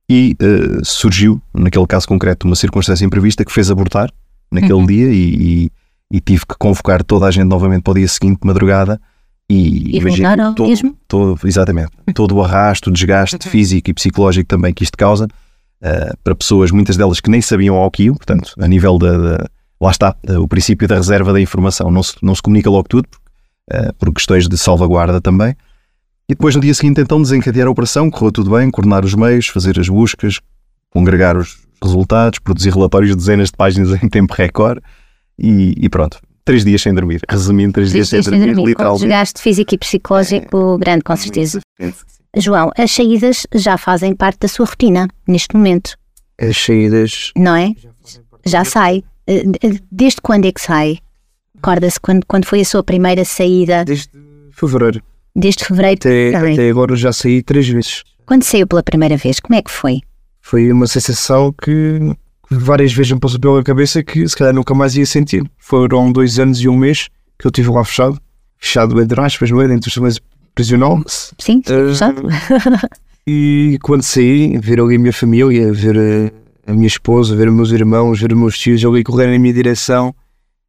e 0.09 0.37
uh, 0.43 0.85
surgiu, 0.85 1.41
naquele 1.53 1.87
caso 1.87 2.07
concreto, 2.07 2.47
uma 2.47 2.55
circunstância 2.55 3.05
imprevista 3.05 3.45
que 3.45 3.53
fez 3.53 3.71
abortar 3.71 4.11
naquele 4.53 4.75
uhum. 4.75 4.87
dia 4.87 5.09
e, 5.11 5.35
e, 5.71 5.71
e 6.13 6.21
tive 6.21 6.45
que 6.47 6.55
convocar 6.59 7.03
toda 7.03 7.27
a 7.27 7.31
gente 7.31 7.47
novamente 7.47 7.83
para 7.83 7.93
o 7.93 7.95
dia 7.95 8.07
seguinte, 8.07 8.41
de 8.43 8.47
madrugada. 8.47 9.01
E, 9.49 9.97
E 9.97 10.01
voltar 10.01 10.39
ao 10.41 10.55
todo, 10.55 10.69
mesmo? 10.69 10.97
todo- 11.09 11.39
exatamente, 11.47 11.91
todo 12.15 12.35
o 12.37 12.43
arrasto, 12.43 12.91
o 12.91 12.93
desgaste 12.93 13.37
físico 13.49 13.91
e 13.91 13.95
psicológico 13.95 14.47
também 14.49 14.73
que 14.73 14.85
isto 14.85 14.97
causa 14.97 15.27
eh, 15.83 16.13
para 16.23 16.35
pessoas, 16.35 16.71
muitas 16.71 16.97
delas 16.97 17.21
que 17.21 17.29
nem 17.31 17.43
sabiam 17.43 17.75
ao 17.77 17.91
que 17.91 18.05
iam, 18.05 18.15
portanto, 18.15 18.55
a 18.59 18.67
nível 18.69 18.97
da, 18.99 19.17
da- 19.19 19.47
lá 19.81 19.91
está, 19.91 20.15
eh, 20.27 20.39
o 20.39 20.47
princípio 20.49 20.87
da 20.89 20.95
reserva 20.97 21.31
da 21.33 21.41
informação, 21.41 21.91
não 21.91 22.03
se, 22.03 22.15
não 22.23 22.35
se 22.35 22.41
comunica 22.41 22.71
logo 22.71 22.89
tudo, 22.89 23.07
eh, 23.07 23.24
por 23.99 24.13
questões 24.13 24.49
de 24.49 24.57
salvaguarda 24.59 25.21
também. 25.21 25.51
E 26.29 26.35
depois 26.35 26.55
no 26.55 26.61
dia 26.61 26.73
seguinte 26.75 27.01
então 27.01 27.21
desencadear 27.21 27.67
a 27.67 27.71
operação, 27.71 28.11
correu 28.11 28.33
tudo 28.33 28.51
bem, 28.51 28.71
coordenar 28.71 29.05
os 29.05 29.15
meios, 29.15 29.47
fazer 29.49 29.79
as 29.79 29.89
buscas, 29.89 30.41
congregar 30.91 31.37
os 31.37 31.59
resultados, 31.83 32.39
produzir 32.39 32.71
relatórios 32.73 33.11
de 33.11 33.17
dezenas 33.17 33.51
de 33.51 33.57
páginas 33.57 34.03
em 34.03 34.09
tempo 34.09 34.33
recorde 34.35 34.81
e, 35.39 35.75
e 35.77 35.89
pronto. 35.89 36.19
Três 36.45 36.65
dias 36.65 36.81
sem 36.83 36.95
dormir. 36.95 37.21
Resumindo, 37.29 37.73
três, 37.73 37.91
dias 37.91 38.09
sem 38.09 38.21
dormir, 38.23 38.55
com 38.55 38.67
literalmente. 38.67 39.01
desgaste 39.01 39.41
físico 39.43 39.75
e 39.75 39.79
psicológico 39.79 40.79
grande, 40.79 41.03
com 41.03 41.17
certeza. 41.17 41.61
João, 42.37 42.71
as 42.77 42.91
saídas 42.91 43.47
já 43.55 43.77
fazem 43.79 44.15
parte 44.15 44.41
da 44.41 44.49
sua 44.49 44.67
rotina 44.67 45.09
neste 45.29 45.55
momento, 45.57 45.95
As 46.41 46.57
saídas. 46.57 47.33
não 47.37 47.55
é? 47.55 47.73
Já 48.47 48.65
sai. 48.65 49.03
Eh, 49.27 49.45
de- 49.45 49.83
Desde 49.91 50.21
quando 50.21 50.45
é 50.47 50.53
que 50.53 50.61
sai? 50.61 50.99
Recorda-se 51.65 51.99
quando, 51.99 52.27
quando 52.27 52.45
foi 52.45 52.61
a 52.61 52.65
sua 52.65 52.83
primeira 52.85 53.25
saída? 53.25 53.87
Desde 53.87 54.11
fevereiro. 54.53 55.01
Desde 55.35 55.65
fevereiro? 55.65 55.97
Até, 55.99 56.31
Tá 56.33 56.39
até 56.41 56.69
agora 56.69 56.95
já 56.95 57.11
saí 57.11 57.43
três 57.43 57.67
vezes. 57.67 58.05
Quando 58.27 58.43
saiu 58.43 58.67
pela 58.67 58.83
primeira 58.83 59.17
vez, 59.17 59.41
como 59.41 59.59
é 59.59 59.63
que 59.63 59.71
foi? 59.71 60.03
Foi 60.43 60.71
uma 60.71 60.87
sensação 60.87 61.55
que 61.63 62.15
várias 62.51 62.93
vezes 62.93 63.13
me 63.13 63.19
passou 63.19 63.41
pela 63.41 63.63
cabeça 63.65 64.03
que 64.03 64.29
se 64.29 64.37
calhar 64.37 64.53
nunca 64.53 64.75
mais 64.75 64.95
ia 64.95 65.07
sentir. 65.07 65.43
Foram 65.57 66.13
dois 66.13 66.39
anos 66.39 66.61
e 66.61 66.69
um 66.69 66.77
mês 66.77 67.09
que 67.39 67.47
eu 67.47 67.49
estive 67.49 67.71
lá 67.71 67.83
fechado. 67.83 68.21
Fechado 68.59 69.01
entre 69.01 69.19
aspas, 69.23 69.51
não 69.51 69.63
é? 69.63 69.67
Dentro 69.67 69.89
do 69.89 69.93
silêncio 69.95 70.21
prisional. 70.55 71.03
Sim, 71.39 71.63
Eh, 71.67 71.95
sabe? 71.95 72.21
E 73.27 73.79
quando 73.83 74.03
saí, 74.03 74.59
ver 74.59 74.79
ali 74.79 74.97
a 74.97 74.99
minha 74.99 75.13
família, 75.15 75.73
ver 75.73 75.97
eh, 75.97 76.31
a 76.67 76.75
minha 76.75 76.87
esposa, 76.87 77.35
ver 77.35 77.49
os 77.49 77.55
meus 77.55 77.71
irmãos, 77.71 78.21
ver 78.21 78.31
os 78.35 78.39
meus 78.39 78.59
tios 78.59 78.85
ali 78.85 79.03
correrem 79.03 79.33
na 79.33 79.39
minha 79.41 79.55
direção 79.55 80.15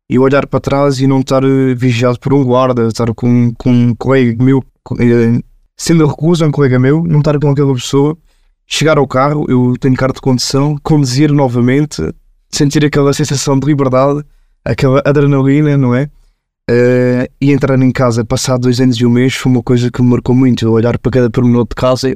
e 0.10 0.20
olhar 0.20 0.46
para 0.48 0.60
trás 0.60 1.00
e 1.00 1.08
não 1.08 1.20
estar 1.20 1.44
eh, 1.44 1.74
vigiado 1.76 2.20
por 2.20 2.34
um 2.34 2.44
guarda, 2.44 2.88
estar 2.88 3.14
com, 3.14 3.54
com 3.58 3.72
um 3.72 3.96
colega 3.96 4.44
meu, 4.44 4.64
eh, 5.00 5.42
sendo 5.76 6.06
recusa 6.06 6.46
um 6.46 6.52
colega 6.52 6.80
meu, 6.80 7.04
não 7.04 7.20
estar 7.20 7.40
com 7.40 7.50
aquela 7.50 7.74
pessoa, 7.74 8.18
chegar 8.68 8.98
ao 8.98 9.08
carro, 9.08 9.46
eu 9.50 9.76
tenho 9.80 9.96
carta 9.96 10.16
de 10.16 10.22
condução, 10.22 10.78
conduzir 10.84 11.32
novamente, 11.32 12.02
sentir 12.52 12.86
aquela 12.86 13.14
sensação 13.14 13.60
de 13.60 13.66
liberdade, 13.66 14.24
aquela 14.64 15.02
adrenalina, 15.06 15.78
não 15.78 15.94
é? 15.96 16.10
Eh, 16.70 17.30
e 17.40 17.52
entrar 17.52 17.80
em 17.80 17.92
casa, 17.92 18.26
passado 18.26 18.62
dois 18.62 18.80
anos 18.80 18.98
e 18.98 19.06
um 19.06 19.10
mês, 19.10 19.36
foi 19.36 19.52
uma 19.52 19.62
coisa 19.62 19.92
que 19.92 20.02
me 20.02 20.10
marcou 20.10 20.36
muito. 20.36 20.66
Eu 20.66 20.72
olhar 20.72 20.98
para 20.98 21.12
cada 21.12 21.30
pormenor 21.30 21.68
de 21.68 21.76
casa 21.76 22.10
e 22.10 22.16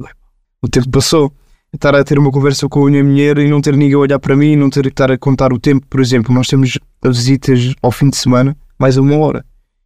o 0.62 0.68
tempo 0.68 0.90
passou. 0.90 1.32
Estar 1.72 1.94
a 1.94 2.02
ter 2.02 2.18
uma 2.18 2.32
conversa 2.32 2.68
com 2.68 2.86
a 2.86 2.90
minha 2.90 3.04
mulher 3.04 3.38
e 3.38 3.48
não 3.48 3.60
ter 3.60 3.76
ninguém 3.76 3.94
a 3.94 3.98
olhar 3.98 4.18
para 4.18 4.36
mim, 4.36 4.56
não 4.56 4.68
ter 4.68 4.82
que 4.82 4.88
estar 4.88 5.10
a 5.10 5.16
contar 5.16 5.52
o 5.52 5.58
tempo. 5.58 5.86
Por 5.88 6.00
exemplo, 6.00 6.34
nós 6.34 6.48
temos 6.48 6.78
visitas 7.04 7.74
ao 7.80 7.92
fim 7.92 8.10
de 8.10 8.16
semana, 8.16 8.56
mais 8.78 8.96
uma 8.96 9.16
hora. 9.16 9.44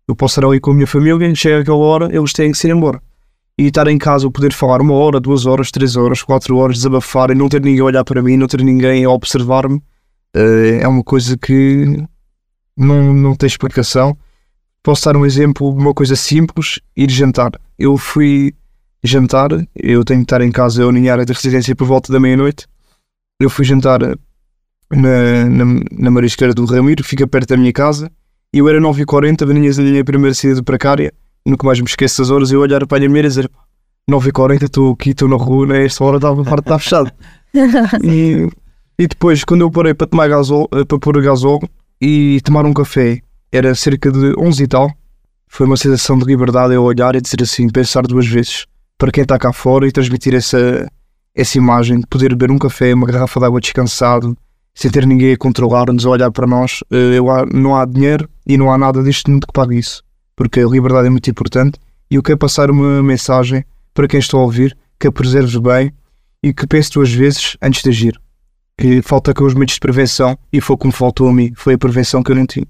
Eu 0.09 0.17
posso 0.17 0.39
estar 0.39 0.49
ali 0.49 0.61
com 0.61 0.71
a 0.71 0.75
minha 0.75 0.87
família, 0.87 1.35
chega 1.35 1.61
aquela 1.61 1.77
hora, 1.77 2.15
eles 2.15 2.33
têm 2.33 2.53
que 2.53 2.59
se 2.59 2.69
ir 2.69 2.75
embora. 2.75 3.01
E 3.59 3.67
estar 3.67 3.87
em 3.87 3.99
casa, 3.99 4.27
eu 4.27 4.31
poder 4.31 4.53
falar 4.53 4.81
uma 4.81 4.95
hora, 4.95 5.21
duas 5.21 5.47
horas, 5.47 5.71
três 5.71 5.95
horas, 5.95 6.23
quatro 6.23 6.57
horas, 6.57 6.77
desabafar 6.77 7.31
e 7.31 7.35
não 7.35 7.49
ter 7.49 7.61
ninguém 7.61 7.81
a 7.81 7.85
olhar 7.85 8.05
para 8.05 8.23
mim, 8.23 8.37
não 8.37 8.47
ter 8.47 8.63
ninguém 8.63 9.05
a 9.05 9.11
observar-me, 9.11 9.81
eh, 10.35 10.81
é 10.83 10.89
uma 10.89 11.05
coisa 11.05 11.37
que 11.37 12.03
não, 12.77 13.15
não 13.15 13.37
tem 13.37 13.47
explicação. 13.47 14.17
Posso 14.83 15.05
dar 15.05 15.17
um 15.17 15.25
exemplo, 15.25 15.71
uma 15.71 15.95
coisa 15.95 16.17
simples, 16.17 16.81
ir 16.97 17.11
jantar. 17.11 17.53
Eu 17.79 17.97
fui 17.97 18.55
jantar, 19.05 19.51
eu 19.77 20.03
tenho 20.03 20.21
que 20.21 20.25
estar 20.25 20.41
em 20.41 20.51
casa 20.51 20.85
ou 20.85 20.93
em 20.97 21.11
área 21.11 21.27
de 21.27 21.33
residência 21.33 21.77
por 21.77 21.87
volta 21.87 22.11
da 22.11 22.19
meia-noite. 22.19 22.67
Eu 23.39 23.51
fui 23.51 23.65
jantar 23.65 24.01
na, 24.01 25.45
na, 25.47 25.65
na 25.93 26.11
Marisqueira 26.11 26.55
do 26.55 26.65
Ramiro, 26.65 27.05
fica 27.05 27.27
perto 27.27 27.51
da 27.51 27.57
minha 27.57 27.73
casa, 27.73 28.11
e 28.53 28.59
eu 28.59 28.69
era 28.69 28.81
9h40, 28.81 29.47
venho 29.47 29.71
a 29.71 29.83
minha 29.83 30.05
primeira 30.05 30.35
saída 30.35 30.63
precária, 30.63 31.13
nunca 31.45 31.67
mais 31.67 31.79
me 31.79 31.87
esqueço 31.87 32.23
das 32.23 32.31
horas, 32.31 32.51
eu 32.51 32.61
olhar 32.61 32.87
para 32.87 32.97
a 32.97 33.01
minha 33.01 33.11
mulher 33.11 33.27
e 33.27 33.29
dizer 33.29 33.51
9h40, 34.11 34.65
estou 34.65 34.93
aqui, 34.93 35.11
estou 35.11 35.29
na 35.29 35.37
rua, 35.37 35.67
né? 35.67 35.85
esta 35.85 36.03
hora 36.03 36.17
estava 36.17 36.43
parte 36.43 36.61
está 36.61 36.79
fechado. 36.79 37.13
E, 38.03 38.49
e 38.99 39.07
depois, 39.07 39.45
quando 39.45 39.61
eu 39.61 39.71
parei 39.71 39.95
para 39.95 40.09
tomar 40.09 40.29
gasol, 40.29 40.69
eh, 40.73 40.85
para 40.85 40.99
pôr 40.99 41.23
gasol 41.23 41.63
e 42.01 42.41
tomar 42.43 42.67
um 42.67 42.75
café, 42.75 43.21
era 43.53 43.73
cerca 43.77 44.11
de 44.11 44.35
11 44.37 44.65
e 44.65 44.67
tal. 44.67 44.91
Foi 45.47 45.65
uma 45.65 45.77
sensação 45.77 46.19
de 46.19 46.25
liberdade 46.25 46.75
eu 46.75 46.83
olhar 46.83 47.15
e 47.15 47.21
dizer 47.21 47.43
assim, 47.43 47.69
pensar 47.69 48.03
duas 48.03 48.27
vezes 48.27 48.67
para 49.05 49.13
quem 49.13 49.21
está 49.21 49.39
cá 49.39 49.53
fora 49.53 49.87
e 49.87 49.93
transmitir 49.93 50.35
essa, 50.35 50.91
essa 51.35 51.59
imagem 51.59 52.01
de 52.01 52.07
poder 52.07 52.31
beber 52.31 52.51
um 52.51 52.57
café, 52.57 52.95
uma 52.95 53.07
garrafa 53.07 53.39
de 53.39 53.45
água 53.45 53.61
descansado, 53.61 54.35
sem 54.75 54.91
ter 54.91 55.07
ninguém 55.07 55.35
a 55.35 55.37
controlar-nos, 55.37 56.07
a 56.07 56.09
olhar 56.09 56.33
para 56.33 56.47
nós. 56.47 56.83
Eh, 56.91 57.19
Eu, 57.19 57.27
não 57.53 57.77
há 57.77 57.85
dinheiro 57.85 58.27
e 58.47 58.57
não 58.57 58.73
há 58.73 58.79
nada 58.79 59.03
deste 59.03 59.31
mundo 59.31 59.47
que 59.47 59.53
pague 59.53 59.77
isso, 59.77 60.03
porque 60.35 60.61
a 60.61 60.67
liberdade 60.67 61.09
é 61.09 61.11
muito 61.11 61.29
importante. 61.29 61.79
E 62.11 62.15
eu 62.15 62.23
quero 62.23 62.39
passar 62.39 62.71
uma 62.71 63.03
mensagem 63.03 63.63
para 63.93 64.09
quem 64.09 64.19
está 64.19 64.39
a 64.39 64.41
ouvir, 64.41 64.75
que 64.99 65.07
a 65.07 65.13
preserves 65.13 65.55
bem 65.57 65.93
e 66.43 66.55
que 66.55 66.67
pense 66.67 66.91
duas 66.91 67.13
vezes 67.13 67.59
antes 67.61 67.83
de 67.83 67.91
agir. 67.91 68.19
Que 68.79 69.03
falta 69.03 69.35
com 69.35 69.45
os 69.45 69.53
meios 69.53 69.73
de 69.73 69.81
prevenção 69.81 70.35
e 70.51 70.63
foi 70.63 70.79
como 70.79 70.95
faltou 70.95 71.29
a 71.29 71.33
mim, 71.35 71.53
foi 71.55 71.75
a 71.75 71.79
prevenção 71.79 72.23
que 72.23 72.33
eu 72.33 72.37
não 72.37 72.47
tinha. 72.47 72.67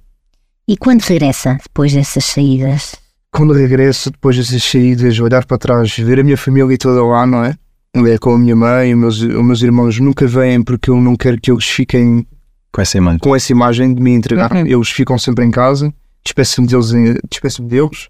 E 0.67 0.76
quando 0.76 1.03
regressa, 1.03 1.59
depois 1.62 1.93
dessas 1.93 2.25
saídas? 2.25 3.03
Quando 3.35 3.53
regresso, 3.53 4.12
depois 4.12 4.37
dessas 4.37 4.62
saídas, 4.62 5.19
olhar 5.19 5.45
para 5.45 5.59
trás, 5.59 5.97
ver 5.99 6.21
a 6.21 6.23
minha 6.23 6.37
família 6.37 6.79
toda 6.79 7.03
lá, 7.03 7.26
não 7.26 7.45
é? 7.45 7.57
É 7.97 8.17
com 8.19 8.33
a 8.35 8.38
minha 8.38 8.55
mãe, 8.55 8.95
os 8.95 9.00
meus, 9.00 9.21
os 9.23 9.45
meus 9.45 9.62
irmãos 9.62 9.99
nunca 9.99 10.25
vêm 10.26 10.62
porque 10.62 10.88
eu 10.88 11.00
não 11.00 11.17
quero 11.17 11.41
que 11.41 11.50
eles 11.50 11.64
fiquem 11.64 12.25
Com 12.73 12.81
essa 12.81 12.97
imagem. 12.99 13.19
com 13.19 13.35
essa 13.35 13.50
imagem 13.50 13.93
de 13.93 14.00
me 14.00 14.12
entregar. 14.12 14.53
Uhum. 14.53 14.64
Eles 14.67 14.88
ficam 14.88 15.19
sempre 15.19 15.45
em 15.45 15.50
casa, 15.50 15.93
despeço-me 16.25 16.69
deles, 16.69 16.93
despeço-me 17.29 17.69
deles. 17.69 18.09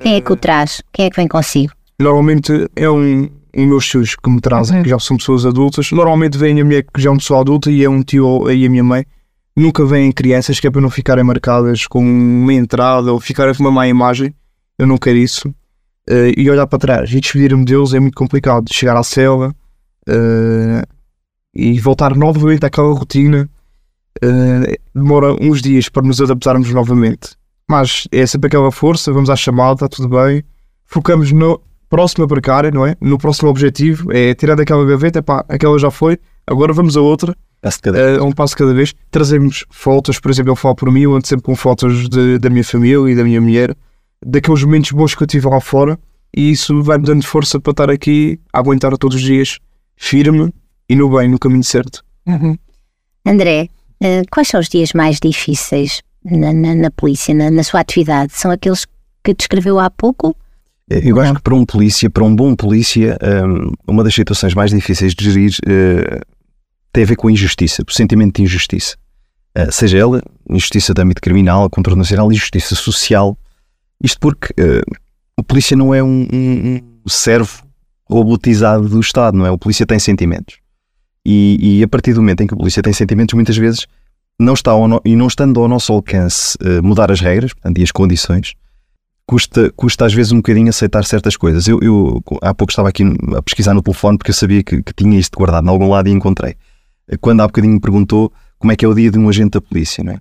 Quem 0.00 0.16
é 0.16 0.20
que 0.20 0.32
o 0.32 0.36
traz? 0.36 0.82
Quem 0.92 1.06
é 1.06 1.10
que 1.10 1.16
vem 1.16 1.28
consigo? 1.28 1.72
Normalmente 1.98 2.68
é 2.74 2.90
um, 2.90 3.28
um 3.56 3.66
meus 3.66 3.86
tios 3.86 4.16
que 4.16 4.28
me 4.30 4.40
trazem, 4.40 4.78
Uhum. 4.78 4.82
que 4.82 4.88
já 4.90 4.98
são 4.98 5.16
pessoas 5.16 5.46
adultas. 5.46 5.92
Normalmente 5.92 6.36
vem 6.36 6.60
a 6.60 6.64
minha 6.64 6.82
que 6.82 7.00
já 7.00 7.08
é 7.08 7.12
uma 7.12 7.18
pessoa 7.18 7.40
adulta 7.40 7.70
e 7.70 7.84
é 7.84 7.88
um 7.88 8.02
tio 8.02 8.50
e 8.50 8.66
a 8.66 8.68
minha 8.70 8.82
mãe. 8.84 9.04
Nunca 9.56 9.86
vêm 9.86 10.10
crianças 10.12 10.58
que 10.58 10.66
é 10.66 10.70
para 10.70 10.80
não 10.80 10.90
ficarem 10.90 11.22
marcadas 11.24 11.86
com 11.86 12.00
uma 12.04 12.52
entrada 12.52 13.12
ou 13.12 13.20
ficarem 13.20 13.54
com 13.54 13.62
uma 13.62 13.70
má 13.70 13.86
imagem. 13.88 14.34
Eu 14.78 14.86
não 14.86 14.98
quero 14.98 15.16
isso. 15.18 15.54
Eh, 16.08 16.32
e 16.36 16.50
olhar 16.50 16.66
para 16.66 16.78
trás 16.78 17.10
e 17.10 17.20
despedir-me 17.20 17.64
deles 17.64 17.92
é 17.94 18.00
muito 18.00 18.14
complicado. 18.16 18.72
Chegar 18.72 18.96
à 18.96 19.02
cela 19.02 19.54
eh, 20.08 20.82
e 21.54 21.80
voltar 21.80 22.14
novamente 22.14 22.64
àquela 22.64 22.92
rotina 22.92 23.48
eh, 24.22 24.78
demora 24.94 25.32
uns 25.40 25.60
dias 25.62 25.88
para 25.88 26.06
nos 26.06 26.20
adaptarmos 26.20 26.70
novamente. 26.72 27.30
Mas 27.68 28.06
é 28.12 28.24
sempre 28.26 28.46
aquela 28.46 28.70
força, 28.70 29.12
vamos 29.12 29.28
à 29.30 29.36
chamada, 29.36 29.74
está 29.74 29.88
tudo 29.88 30.08
bem. 30.08 30.44
Focamos 30.84 31.32
no 31.32 31.60
próximo 31.88 32.28
precária, 32.28 32.70
não 32.70 32.86
é? 32.86 32.96
No 33.00 33.18
próximo 33.18 33.48
objetivo, 33.48 34.12
é 34.12 34.34
tirar 34.34 34.54
daquela 34.54 34.84
gaveta, 34.84 35.22
pá, 35.22 35.44
aquela 35.48 35.78
já 35.78 35.90
foi, 35.90 36.18
agora 36.46 36.72
vamos 36.72 36.96
a 36.96 37.00
outra, 37.00 37.36
Passo 37.60 37.80
cada 37.80 38.22
um 38.22 38.30
passo 38.30 38.56
cada 38.56 38.72
vez. 38.74 38.94
Trazemos 39.10 39.64
fotos, 39.70 40.20
por 40.20 40.30
exemplo, 40.30 40.52
eu 40.52 40.56
falo 40.56 40.76
por 40.76 40.92
mim, 40.92 41.00
eu 41.02 41.14
ando 41.14 41.26
sempre 41.26 41.44
com 41.44 41.56
fotos 41.56 42.08
de- 42.08 42.38
da 42.38 42.48
minha 42.50 42.62
família 42.62 43.10
e 43.10 43.16
da 43.16 43.24
minha 43.24 43.40
mulher, 43.40 43.74
daqueles 44.24 44.62
momentos 44.62 44.90
bons 44.92 45.14
que 45.14 45.22
eu 45.22 45.26
tive 45.26 45.46
lá 45.48 45.60
fora, 45.60 45.98
e 46.36 46.50
isso 46.50 46.82
vai-me 46.82 47.04
dando 47.04 47.24
força 47.26 47.60
para 47.60 47.70
estar 47.70 47.90
aqui, 47.90 48.38
a 48.52 48.58
aguentar 48.58 48.96
todos 48.98 49.16
os 49.16 49.22
dias, 49.22 49.58
firme 49.96 50.52
e 50.88 50.94
no 50.94 51.08
bem, 51.10 51.28
no 51.28 51.38
caminho 51.38 51.64
certo. 51.64 52.04
André, 53.24 53.68
eh, 54.00 54.22
quais 54.30 54.48
são 54.48 54.60
os 54.60 54.68
dias 54.68 54.92
mais 54.92 55.18
difíceis 55.20 56.02
na, 56.24 56.52
na- 56.52 56.74
na 56.74 56.90
polícia, 56.90 57.34
na, 57.34 57.50
na 57.50 57.62
sua 57.62 57.80
atividade? 57.80 58.32
São 58.34 58.50
aqueles 58.50 58.86
que 59.24 59.34
descreveu 59.34 59.78
há 59.78 59.90
pouco? 59.90 60.36
Eu 60.88 61.18
acho 61.20 61.34
que 61.34 61.42
para 61.42 61.54
um 61.54 61.64
polícia, 61.64 62.08
para 62.08 62.22
um 62.22 62.34
bom 62.36 62.54
polícia, 62.54 63.18
hum, 63.46 63.72
uma 63.88 64.04
das 64.04 64.14
situações 64.14 64.54
mais 64.54 64.70
difíceis 64.70 65.14
de 65.14 65.24
gerir 65.30 65.56
eh, 65.66 66.20
tem 66.92 67.02
a 67.02 67.06
ver 67.06 67.16
com 67.16 67.26
a 67.28 67.32
injustiça, 67.32 67.82
o 67.86 67.92
sentimento 67.92 68.36
de 68.36 68.42
injustiça. 68.42 68.96
Eh, 69.54 69.70
seja 69.72 69.98
ela 69.98 70.22
injustiça 70.48 70.94
de 70.94 71.02
âmbito 71.02 71.20
criminal, 71.20 71.68
controle 71.68 71.98
nacional, 71.98 72.30
injustiça 72.30 72.74
social. 72.76 73.36
Isto 74.02 74.18
porque 74.20 74.52
eh, 74.58 74.82
o 75.38 75.42
polícia 75.42 75.76
não 75.76 75.94
é 75.94 76.02
um, 76.02 76.26
um, 76.32 76.76
um 77.04 77.08
servo 77.08 77.62
robotizado 78.08 78.88
do 78.88 79.00
Estado, 79.00 79.36
não 79.36 79.46
é? 79.46 79.50
O 79.50 79.58
polícia 79.58 79.86
tem 79.86 79.98
sentimentos. 79.98 80.58
E, 81.24 81.78
e 81.80 81.82
a 81.82 81.88
partir 81.88 82.12
do 82.14 82.20
momento 82.20 82.42
em 82.42 82.46
que 82.46 82.54
o 82.54 82.56
polícia 82.56 82.82
tem 82.82 82.92
sentimentos, 82.92 83.34
muitas 83.34 83.56
vezes 83.56 83.86
não 84.38 84.54
está 84.54 84.72
no- 84.72 85.00
e 85.04 85.16
não 85.16 85.26
estando 85.26 85.60
ao 85.60 85.66
nosso 85.68 85.92
alcance 85.92 86.56
eh, 86.62 86.80
mudar 86.82 87.10
as 87.10 87.20
regras 87.20 87.52
portanto, 87.52 87.78
e 87.78 87.82
as 87.82 87.90
condições, 87.90 88.54
custa, 89.26 89.72
custa 89.72 90.04
às 90.06 90.14
vezes 90.14 90.30
um 90.32 90.36
bocadinho 90.36 90.68
aceitar 90.68 91.04
certas 91.04 91.36
coisas. 91.36 91.66
Eu, 91.66 91.80
eu 91.82 92.22
há 92.42 92.54
pouco 92.54 92.70
estava 92.70 92.88
aqui 92.90 93.02
a 93.36 93.42
pesquisar 93.42 93.74
no 93.74 93.82
telefone 93.82 94.18
porque 94.18 94.30
eu 94.30 94.34
sabia 94.34 94.62
que, 94.62 94.82
que 94.82 94.92
tinha 94.94 95.18
isto 95.18 95.36
guardado 95.36 95.66
em 95.66 95.70
algum 95.70 95.88
lado 95.88 96.08
e 96.08 96.12
encontrei. 96.12 96.54
Quando 97.20 97.40
há 97.40 97.46
bocadinho 97.46 97.74
me 97.74 97.80
perguntou 97.80 98.32
como 98.58 98.72
é 98.72 98.76
que 98.76 98.84
é 98.84 98.88
o 98.88 98.94
dia 98.94 99.10
de 99.10 99.18
um 99.18 99.28
agente 99.28 99.50
da 99.52 99.60
polícia, 99.60 100.04
não 100.04 100.12
é? 100.12 100.20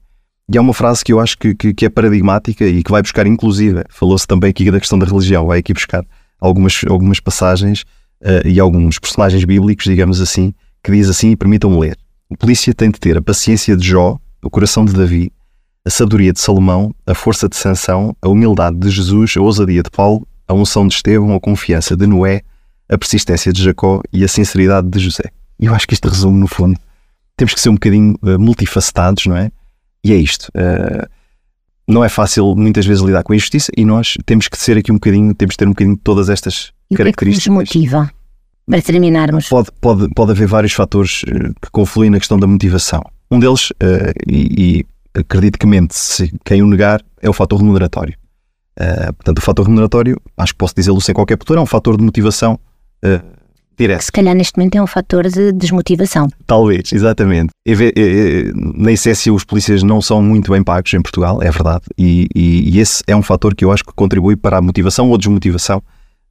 E 0.52 0.58
há 0.58 0.62
uma 0.62 0.74
frase 0.74 1.04
que 1.04 1.12
eu 1.12 1.20
acho 1.20 1.38
que, 1.38 1.56
que, 1.56 1.74
que 1.74 1.86
é 1.86 1.90
paradigmática 1.90 2.66
e 2.66 2.84
que 2.84 2.92
vai 2.92 3.02
buscar, 3.02 3.26
inclusive, 3.26 3.84
falou-se 3.90 4.28
também 4.28 4.52
aqui 4.52 4.70
da 4.70 4.80
questão 4.80 5.00
da 5.00 5.06
religião, 5.06 5.48
vai 5.48 5.60
aqui 5.60 5.74
buscar 5.74 6.06
algumas, 6.40 6.82
algumas 6.88 7.20
passagens 7.20 7.82
uh, 8.22 8.48
e 8.48 8.60
alguns 8.60 9.00
personagens 9.00 9.44
bíblicos, 9.44 9.86
digamos 9.86 10.22
assim, 10.22 10.54
que 10.84 10.92
diz 10.92 11.10
assim, 11.10 11.32
e 11.32 11.36
permitam-me 11.36 11.80
ler. 11.80 11.98
O 12.30 12.38
polícia 12.38 12.74
tem 12.74 12.92
de 12.92 13.00
ter 13.00 13.18
a 13.18 13.22
paciência 13.22 13.76
de 13.76 13.88
Jó, 13.88 14.20
o 14.44 14.50
coração 14.50 14.86
de 14.86 14.94
Davi, 14.94 15.32
a 15.84 15.90
sabedoria 15.90 16.32
de 16.32 16.40
Salomão, 16.40 16.94
a 17.08 17.16
força 17.16 17.50
de 17.50 17.56
Sansão, 17.56 18.16
a 18.22 18.28
humildade 18.28 18.78
de 18.78 18.90
Jesus, 18.90 19.36
a 19.38 19.42
ousadia 19.42 19.82
de 19.82 19.90
Paulo, 19.90 20.28
a 20.48 20.54
unção 20.54 20.88
de 20.88 20.94
Estevão, 20.94 21.36
a 21.36 21.40
confiança 21.40 21.96
de 21.96 22.06
Noé, 22.06 22.42
a 22.88 22.98
persistência 22.98 23.52
de 23.52 23.64
Jacó 23.64 24.02
e 24.14 24.24
a 24.24 24.28
sinceridade 24.28 24.88
de 24.90 25.00
José. 25.00 25.32
E 25.60 25.66
eu 25.66 25.74
acho 25.74 25.88
que 25.88 25.96
isto 25.96 26.08
resume, 26.08 26.40
no 26.40 26.48
fundo, 26.48 26.80
temos 27.36 27.54
que 27.54 27.60
ser 27.60 27.70
um 27.70 27.74
bocadinho 27.74 28.16
uh, 28.22 28.40
multifacetados, 28.40 29.26
não 29.26 29.36
é? 29.36 29.52
E 30.06 30.14
é 30.14 30.18
isto. 30.18 30.50
Uh, 30.50 31.10
não 31.88 32.04
é 32.04 32.10
fácil 32.10 32.56
muitas 32.56 32.86
vezes 32.86 33.04
lidar 33.04 33.24
com 33.24 33.34
a 33.34 33.36
injustiça 33.36 33.72
e 33.76 33.84
nós 33.84 34.16
temos 34.24 34.48
que 34.48 34.56
ser 34.56 34.78
aqui 34.78 34.92
um 34.92 34.96
bocadinho, 34.96 35.34
temos 35.34 35.54
que 35.54 35.58
ter 35.58 35.66
um 35.66 35.72
bocadinho 35.72 35.96
de 35.96 36.02
todas 36.04 36.30
estas 36.30 36.72
e 36.92 36.96
características. 36.96 37.48
O 37.48 37.58
que, 37.58 37.62
é 37.62 37.66
que 37.66 37.80
nos 37.80 37.88
motiva? 37.88 38.12
Para 38.68 38.82
terminarmos. 38.84 39.50
Pode, 39.50 39.70
pode, 39.82 40.08
pode 40.10 40.32
haver 40.32 40.48
vários 40.48 40.74
fatores 40.74 41.24
uh, 41.24 41.54
que 41.60 41.72
confluem 41.72 42.12
na 42.12 42.20
questão 42.20 42.38
da 42.38 42.46
motivação. 42.46 43.02
Um 43.32 43.40
deles, 43.40 43.72
uh, 43.72 44.14
e, 44.28 44.84
e 45.14 45.20
acredito 45.20 45.58
que 45.58 45.66
mente 45.66 45.96
se 45.96 46.32
quem 46.46 46.62
o 46.62 46.68
negar, 46.68 47.02
é 47.20 47.28
o 47.28 47.34
fator 47.34 47.60
remuneratório. 47.60 48.16
Uh, 48.80 49.12
portanto, 49.14 49.40
o 49.40 49.42
fator 49.42 49.66
remuneratório, 49.66 50.22
acho 50.38 50.54
que 50.54 50.58
posso 50.60 50.76
dizê-lo 50.76 51.02
sem 51.02 51.16
qualquer 51.16 51.36
postura, 51.36 51.60
é 51.60 51.64
um 51.64 51.68
fator 51.68 51.98
de 51.98 52.04
motivação 52.04 52.60
direto. 53.78 54.02
Se 54.02 54.12
calhar 54.12 54.36
neste 54.36 54.58
momento 54.58 54.76
é 54.76 54.82
um 54.82 54.88
fator 54.88 55.28
de 55.28 55.52
desmotivação. 55.52 56.28
Talvez, 56.46 56.92
exatamente. 56.94 57.50
Na 58.56 58.92
essência, 58.92 59.34
os 59.34 59.44
polícias 59.44 59.84
não 59.84 60.02
são 60.02 60.22
muito 60.22 60.52
bem 60.52 60.64
pagos 60.64 60.94
em 60.94 61.02
Portugal, 61.02 61.42
é 61.42 61.52
verdade, 61.52 61.84
e, 61.98 62.28
e, 62.36 62.76
e 62.76 62.80
esse 62.80 63.04
é 63.08 63.16
um 63.16 63.24
fator 63.24 63.56
que 63.56 63.66
eu 63.66 63.72
acho 63.72 63.84
que 63.84 63.94
contribui 63.94 64.36
para 64.36 64.58
a 64.58 64.62
motivação 64.62 65.10
ou 65.10 65.18
desmotivação 65.18 65.82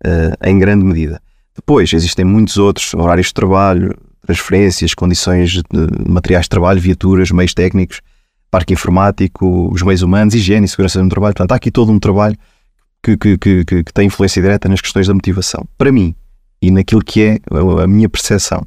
uh, 0.05 0.49
em 0.49 0.59
grande 0.59 0.85
medida. 0.85 1.21
Depois, 1.55 1.93
existem 1.93 2.25
muitos 2.25 2.57
outros 2.57 2.93
horários 2.95 3.29
de 3.29 3.35
trabalho, 3.35 3.97
transferências, 4.27 4.95
condições 4.95 5.51
de 5.53 5.63
materiais 6.09 6.47
de 6.47 6.51
trabalho, 6.51 6.81
viaturas, 6.81 7.31
meios 7.31 7.55
técnicos, 7.55 8.01
parque 8.51 8.73
informático, 8.73 9.71
os 9.73 9.83
meios 9.83 10.03
humanos, 10.03 10.35
higiene 10.35 10.67
e 10.67 10.69
segurança 10.69 11.03
no 11.03 11.09
trabalho. 11.09 11.35
Portanto, 11.35 11.53
há 11.53 11.57
aqui 11.57 11.71
todo 11.71 11.93
um 11.93 11.99
trabalho 11.99 12.37
que, 13.03 13.17
que, 13.17 13.37
que, 13.39 13.65
que 13.65 13.93
tem 13.93 14.07
influência 14.07 14.41
direta 14.41 14.69
nas 14.69 14.81
questões 14.81 15.07
da 15.07 15.15
motivação. 15.15 15.65
Para 15.77 15.93
mim, 15.93 16.15
e 16.67 16.71
naquilo 16.71 17.03
que 17.05 17.23
é 17.23 17.39
a 17.83 17.87
minha 17.87 18.09
percepção. 18.09 18.67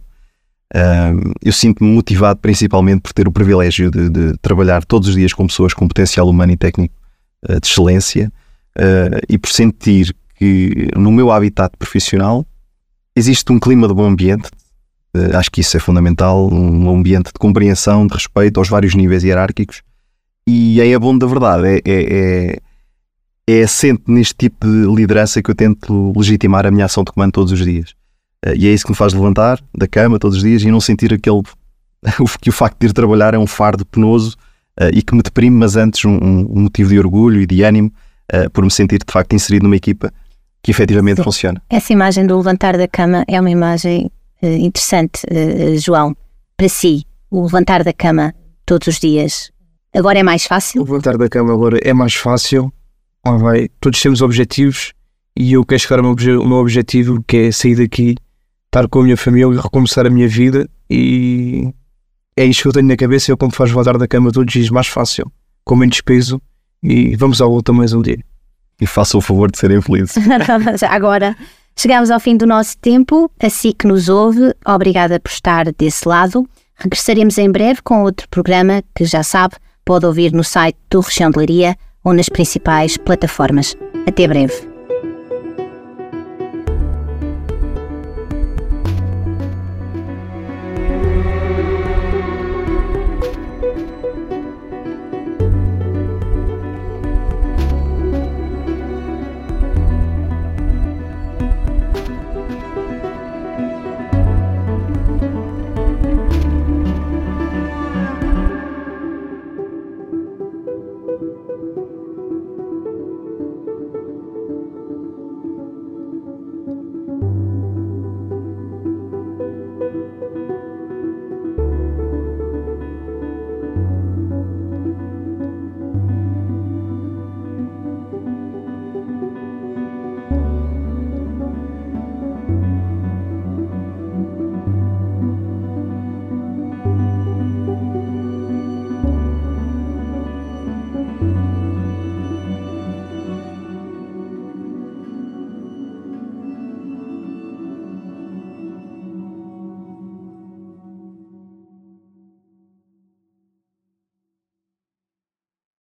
eu 1.44 1.52
sinto-me 1.52 1.90
motivado 1.90 2.40
principalmente 2.40 3.02
por 3.02 3.14
ter 3.14 3.28
o 3.28 3.32
privilégio 3.32 3.90
de, 3.90 4.10
de, 4.10 4.38
trabalhar 4.42 4.86
todos 4.86 5.10
os 5.10 5.16
dias 5.16 5.34
com 5.34 5.48
pessoas 5.48 5.74
com 5.74 5.88
potencial 5.88 6.30
humano 6.30 6.52
e 6.52 6.58
técnico 6.58 6.94
uh, 7.50 7.60
de 7.60 7.68
excelência 7.68 8.32
uh, 8.78 9.20
e 9.28 9.38
por 9.38 9.50
sentir 9.50 10.16
que 10.36 10.90
no 10.96 11.12
meu 11.12 11.32
habitat 11.32 11.76
profissional 11.78 12.46
existe 13.16 13.52
um 13.52 13.60
clima 13.60 13.88
de 13.88 13.94
bom 13.94 14.06
ambiente. 14.06 14.50
Uh, 15.16 15.36
acho 15.38 15.50
que 15.50 15.62
isso 15.62 15.76
é 15.76 15.80
fundamental, 15.80 16.48
um 16.52 16.96
ambiente 16.96 17.28
de 17.28 17.40
compreensão, 17.40 18.06
de 18.06 18.14
respeito 18.14 18.60
aos 18.60 18.70
vários 18.70 18.94
níveis 18.94 19.24
hierárquicos. 19.24 19.82
E 20.46 20.80
é 20.80 20.94
a 20.94 21.00
bom 21.00 21.18
da 21.18 21.28
verdade, 21.28 21.68
é, 21.68 21.82
é, 21.86 22.54
é 22.54 22.58
é 23.48 23.64
assente 23.64 24.04
neste 24.08 24.36
tipo 24.36 24.68
de 24.68 24.86
liderança 24.94 25.42
que 25.42 25.50
eu 25.50 25.56
tento 25.56 26.14
legitimar 26.16 26.66
a 26.66 26.72
minha 26.72 26.86
ação 26.86 27.04
de 27.04 27.12
comando 27.14 27.32
todos 27.32 27.54
os 27.54 27.64
dias. 27.64 27.92
Uh, 28.46 28.54
e 28.56 28.68
é 28.68 28.74
isso 28.74 28.84
que 28.84 28.92
me 28.92 28.96
faz 28.96 29.14
levantar 29.14 29.64
da 29.76 29.88
cama 29.88 30.20
todos 30.20 30.38
os 30.38 30.44
dias 30.44 30.62
e 30.62 30.70
não 30.70 30.82
sentir 30.82 31.14
aquele 31.14 31.42
que 32.42 32.50
o 32.50 32.54
facto 32.54 32.78
de 32.78 32.88
ir 32.88 32.94
trabalhar 32.94 33.34
é 33.34 33.38
um 33.38 33.48
fardo 33.48 33.86
penoso 33.86 34.36
uh, 34.80 34.90
e 34.94 35.02
que 35.02 35.16
me 35.16 35.22
deprime, 35.22 35.56
mas 35.56 35.78
antes 35.78 36.04
um, 36.04 36.18
um, 36.18 36.62
motivo 36.62 36.90
de 36.90 37.00
orgulho 37.00 37.42
e 37.42 37.48
de 37.48 37.64
ânimo 37.64 37.92
uh, 38.34 38.50
por 38.52 38.66
me 38.66 38.70
sentir 38.70 39.00
de 39.00 39.12
facto 39.12 39.34
inserido 39.34 39.64
numa 39.64 39.78
equipa 39.78 40.12
que 40.62 40.70
efetivamente 40.70 41.18
Sim. 41.18 41.24
funciona. 41.24 41.62
Essa 41.70 41.94
imagem 41.94 42.28
do 42.28 42.36
levantar 42.36 42.78
da 42.78 42.88
cama 42.88 43.24
é 43.28 43.40
uma 43.40 43.50
imagem 43.50 44.12
interessante, 44.42 45.22
João. 45.80 46.16
Para 46.58 46.68
si, 46.68 47.06
o 47.32 47.44
levantar 47.44 47.84
da 47.84 47.94
cama 47.94 48.36
todos 48.66 48.88
os 48.88 49.00
dias 49.00 49.52
agora 49.96 50.20
é 50.20 50.24
mais 50.24 50.46
fácil? 50.46 50.82
O 50.82 50.86
levantar 50.86 51.18
da 51.18 51.30
cama 51.30 51.54
agora 51.54 51.80
é 51.82 51.94
mais 51.94 52.16
fácil 52.16 52.72
lá 53.32 53.38
vai, 53.38 53.70
todos 53.80 54.02
temos 54.02 54.22
objetivos 54.22 54.94
e 55.36 55.54
eu 55.54 55.66
quero 55.66 55.80
chegar 55.80 56.00
ao 56.00 56.04
meu, 56.04 56.42
ao 56.42 56.48
meu 56.48 56.58
objetivo 56.58 57.24
que 57.28 57.38
é 57.38 57.52
sair 57.52 57.76
daqui, 57.76 58.16
estar 58.66 58.88
com 58.88 59.00
a 59.00 59.04
minha 59.04 59.18
família, 59.18 59.62
recomeçar 59.62 60.06
a 60.06 60.10
minha 60.10 60.28
vida 60.28 60.70
e 60.90 61.74
é 62.36 62.46
isto 62.46 62.62
que 62.62 62.68
eu 62.68 62.74
tenho 62.74 62.88
na 62.88 62.96
cabeça. 62.96 63.32
Eu, 63.32 63.38
como 63.38 63.52
faz 63.52 63.72
voltar 63.72 63.98
da 63.98 64.08
cama 64.08 64.32
todos 64.32 64.48
os 64.48 64.54
dias, 64.54 64.70
mais 64.70 64.88
fácil, 64.88 65.32
com 65.64 65.76
menos 65.76 66.02
peso 66.02 66.42
e 66.84 67.16
vamos 67.16 67.42
ao 67.42 67.52
luta 67.52 67.74
mais 67.74 67.94
um 67.94 68.02
dia. 68.02 68.20
E 68.80 68.86
façam 68.86 69.18
o 69.18 69.22
favor 69.22 69.52
de 69.52 69.58
serem 69.58 69.82
felizes. 69.82 70.16
Agora, 70.90 71.36
chegamos 71.76 72.12
ao 72.12 72.20
fim 72.20 72.38
do 72.38 72.46
nosso 72.46 72.78
tempo. 72.78 73.32
Assim 73.42 73.72
que 73.72 73.88
nos 73.88 74.08
ouve, 74.08 74.54
obrigada 74.66 75.20
por 75.20 75.30
estar 75.30 75.72
desse 75.74 76.08
lado. 76.08 76.48
Regressaremos 76.76 77.40
em 77.40 77.52
breve 77.52 77.82
com 77.82 78.04
outro 78.04 78.30
programa 78.30 78.84
que 78.94 79.04
já 79.04 79.24
sabe, 79.24 79.56
pode 79.84 80.06
ouvir 80.06 80.32
no 80.32 80.44
site 80.44 80.78
do 80.92 81.00
Região 81.00 81.32
de 81.32 81.40
Leiria 81.40 81.76
ou 82.08 82.14
nas 82.14 82.30
principais 82.30 82.96
plataformas. 82.96 83.76
Até 84.08 84.30
breve. 84.30 84.77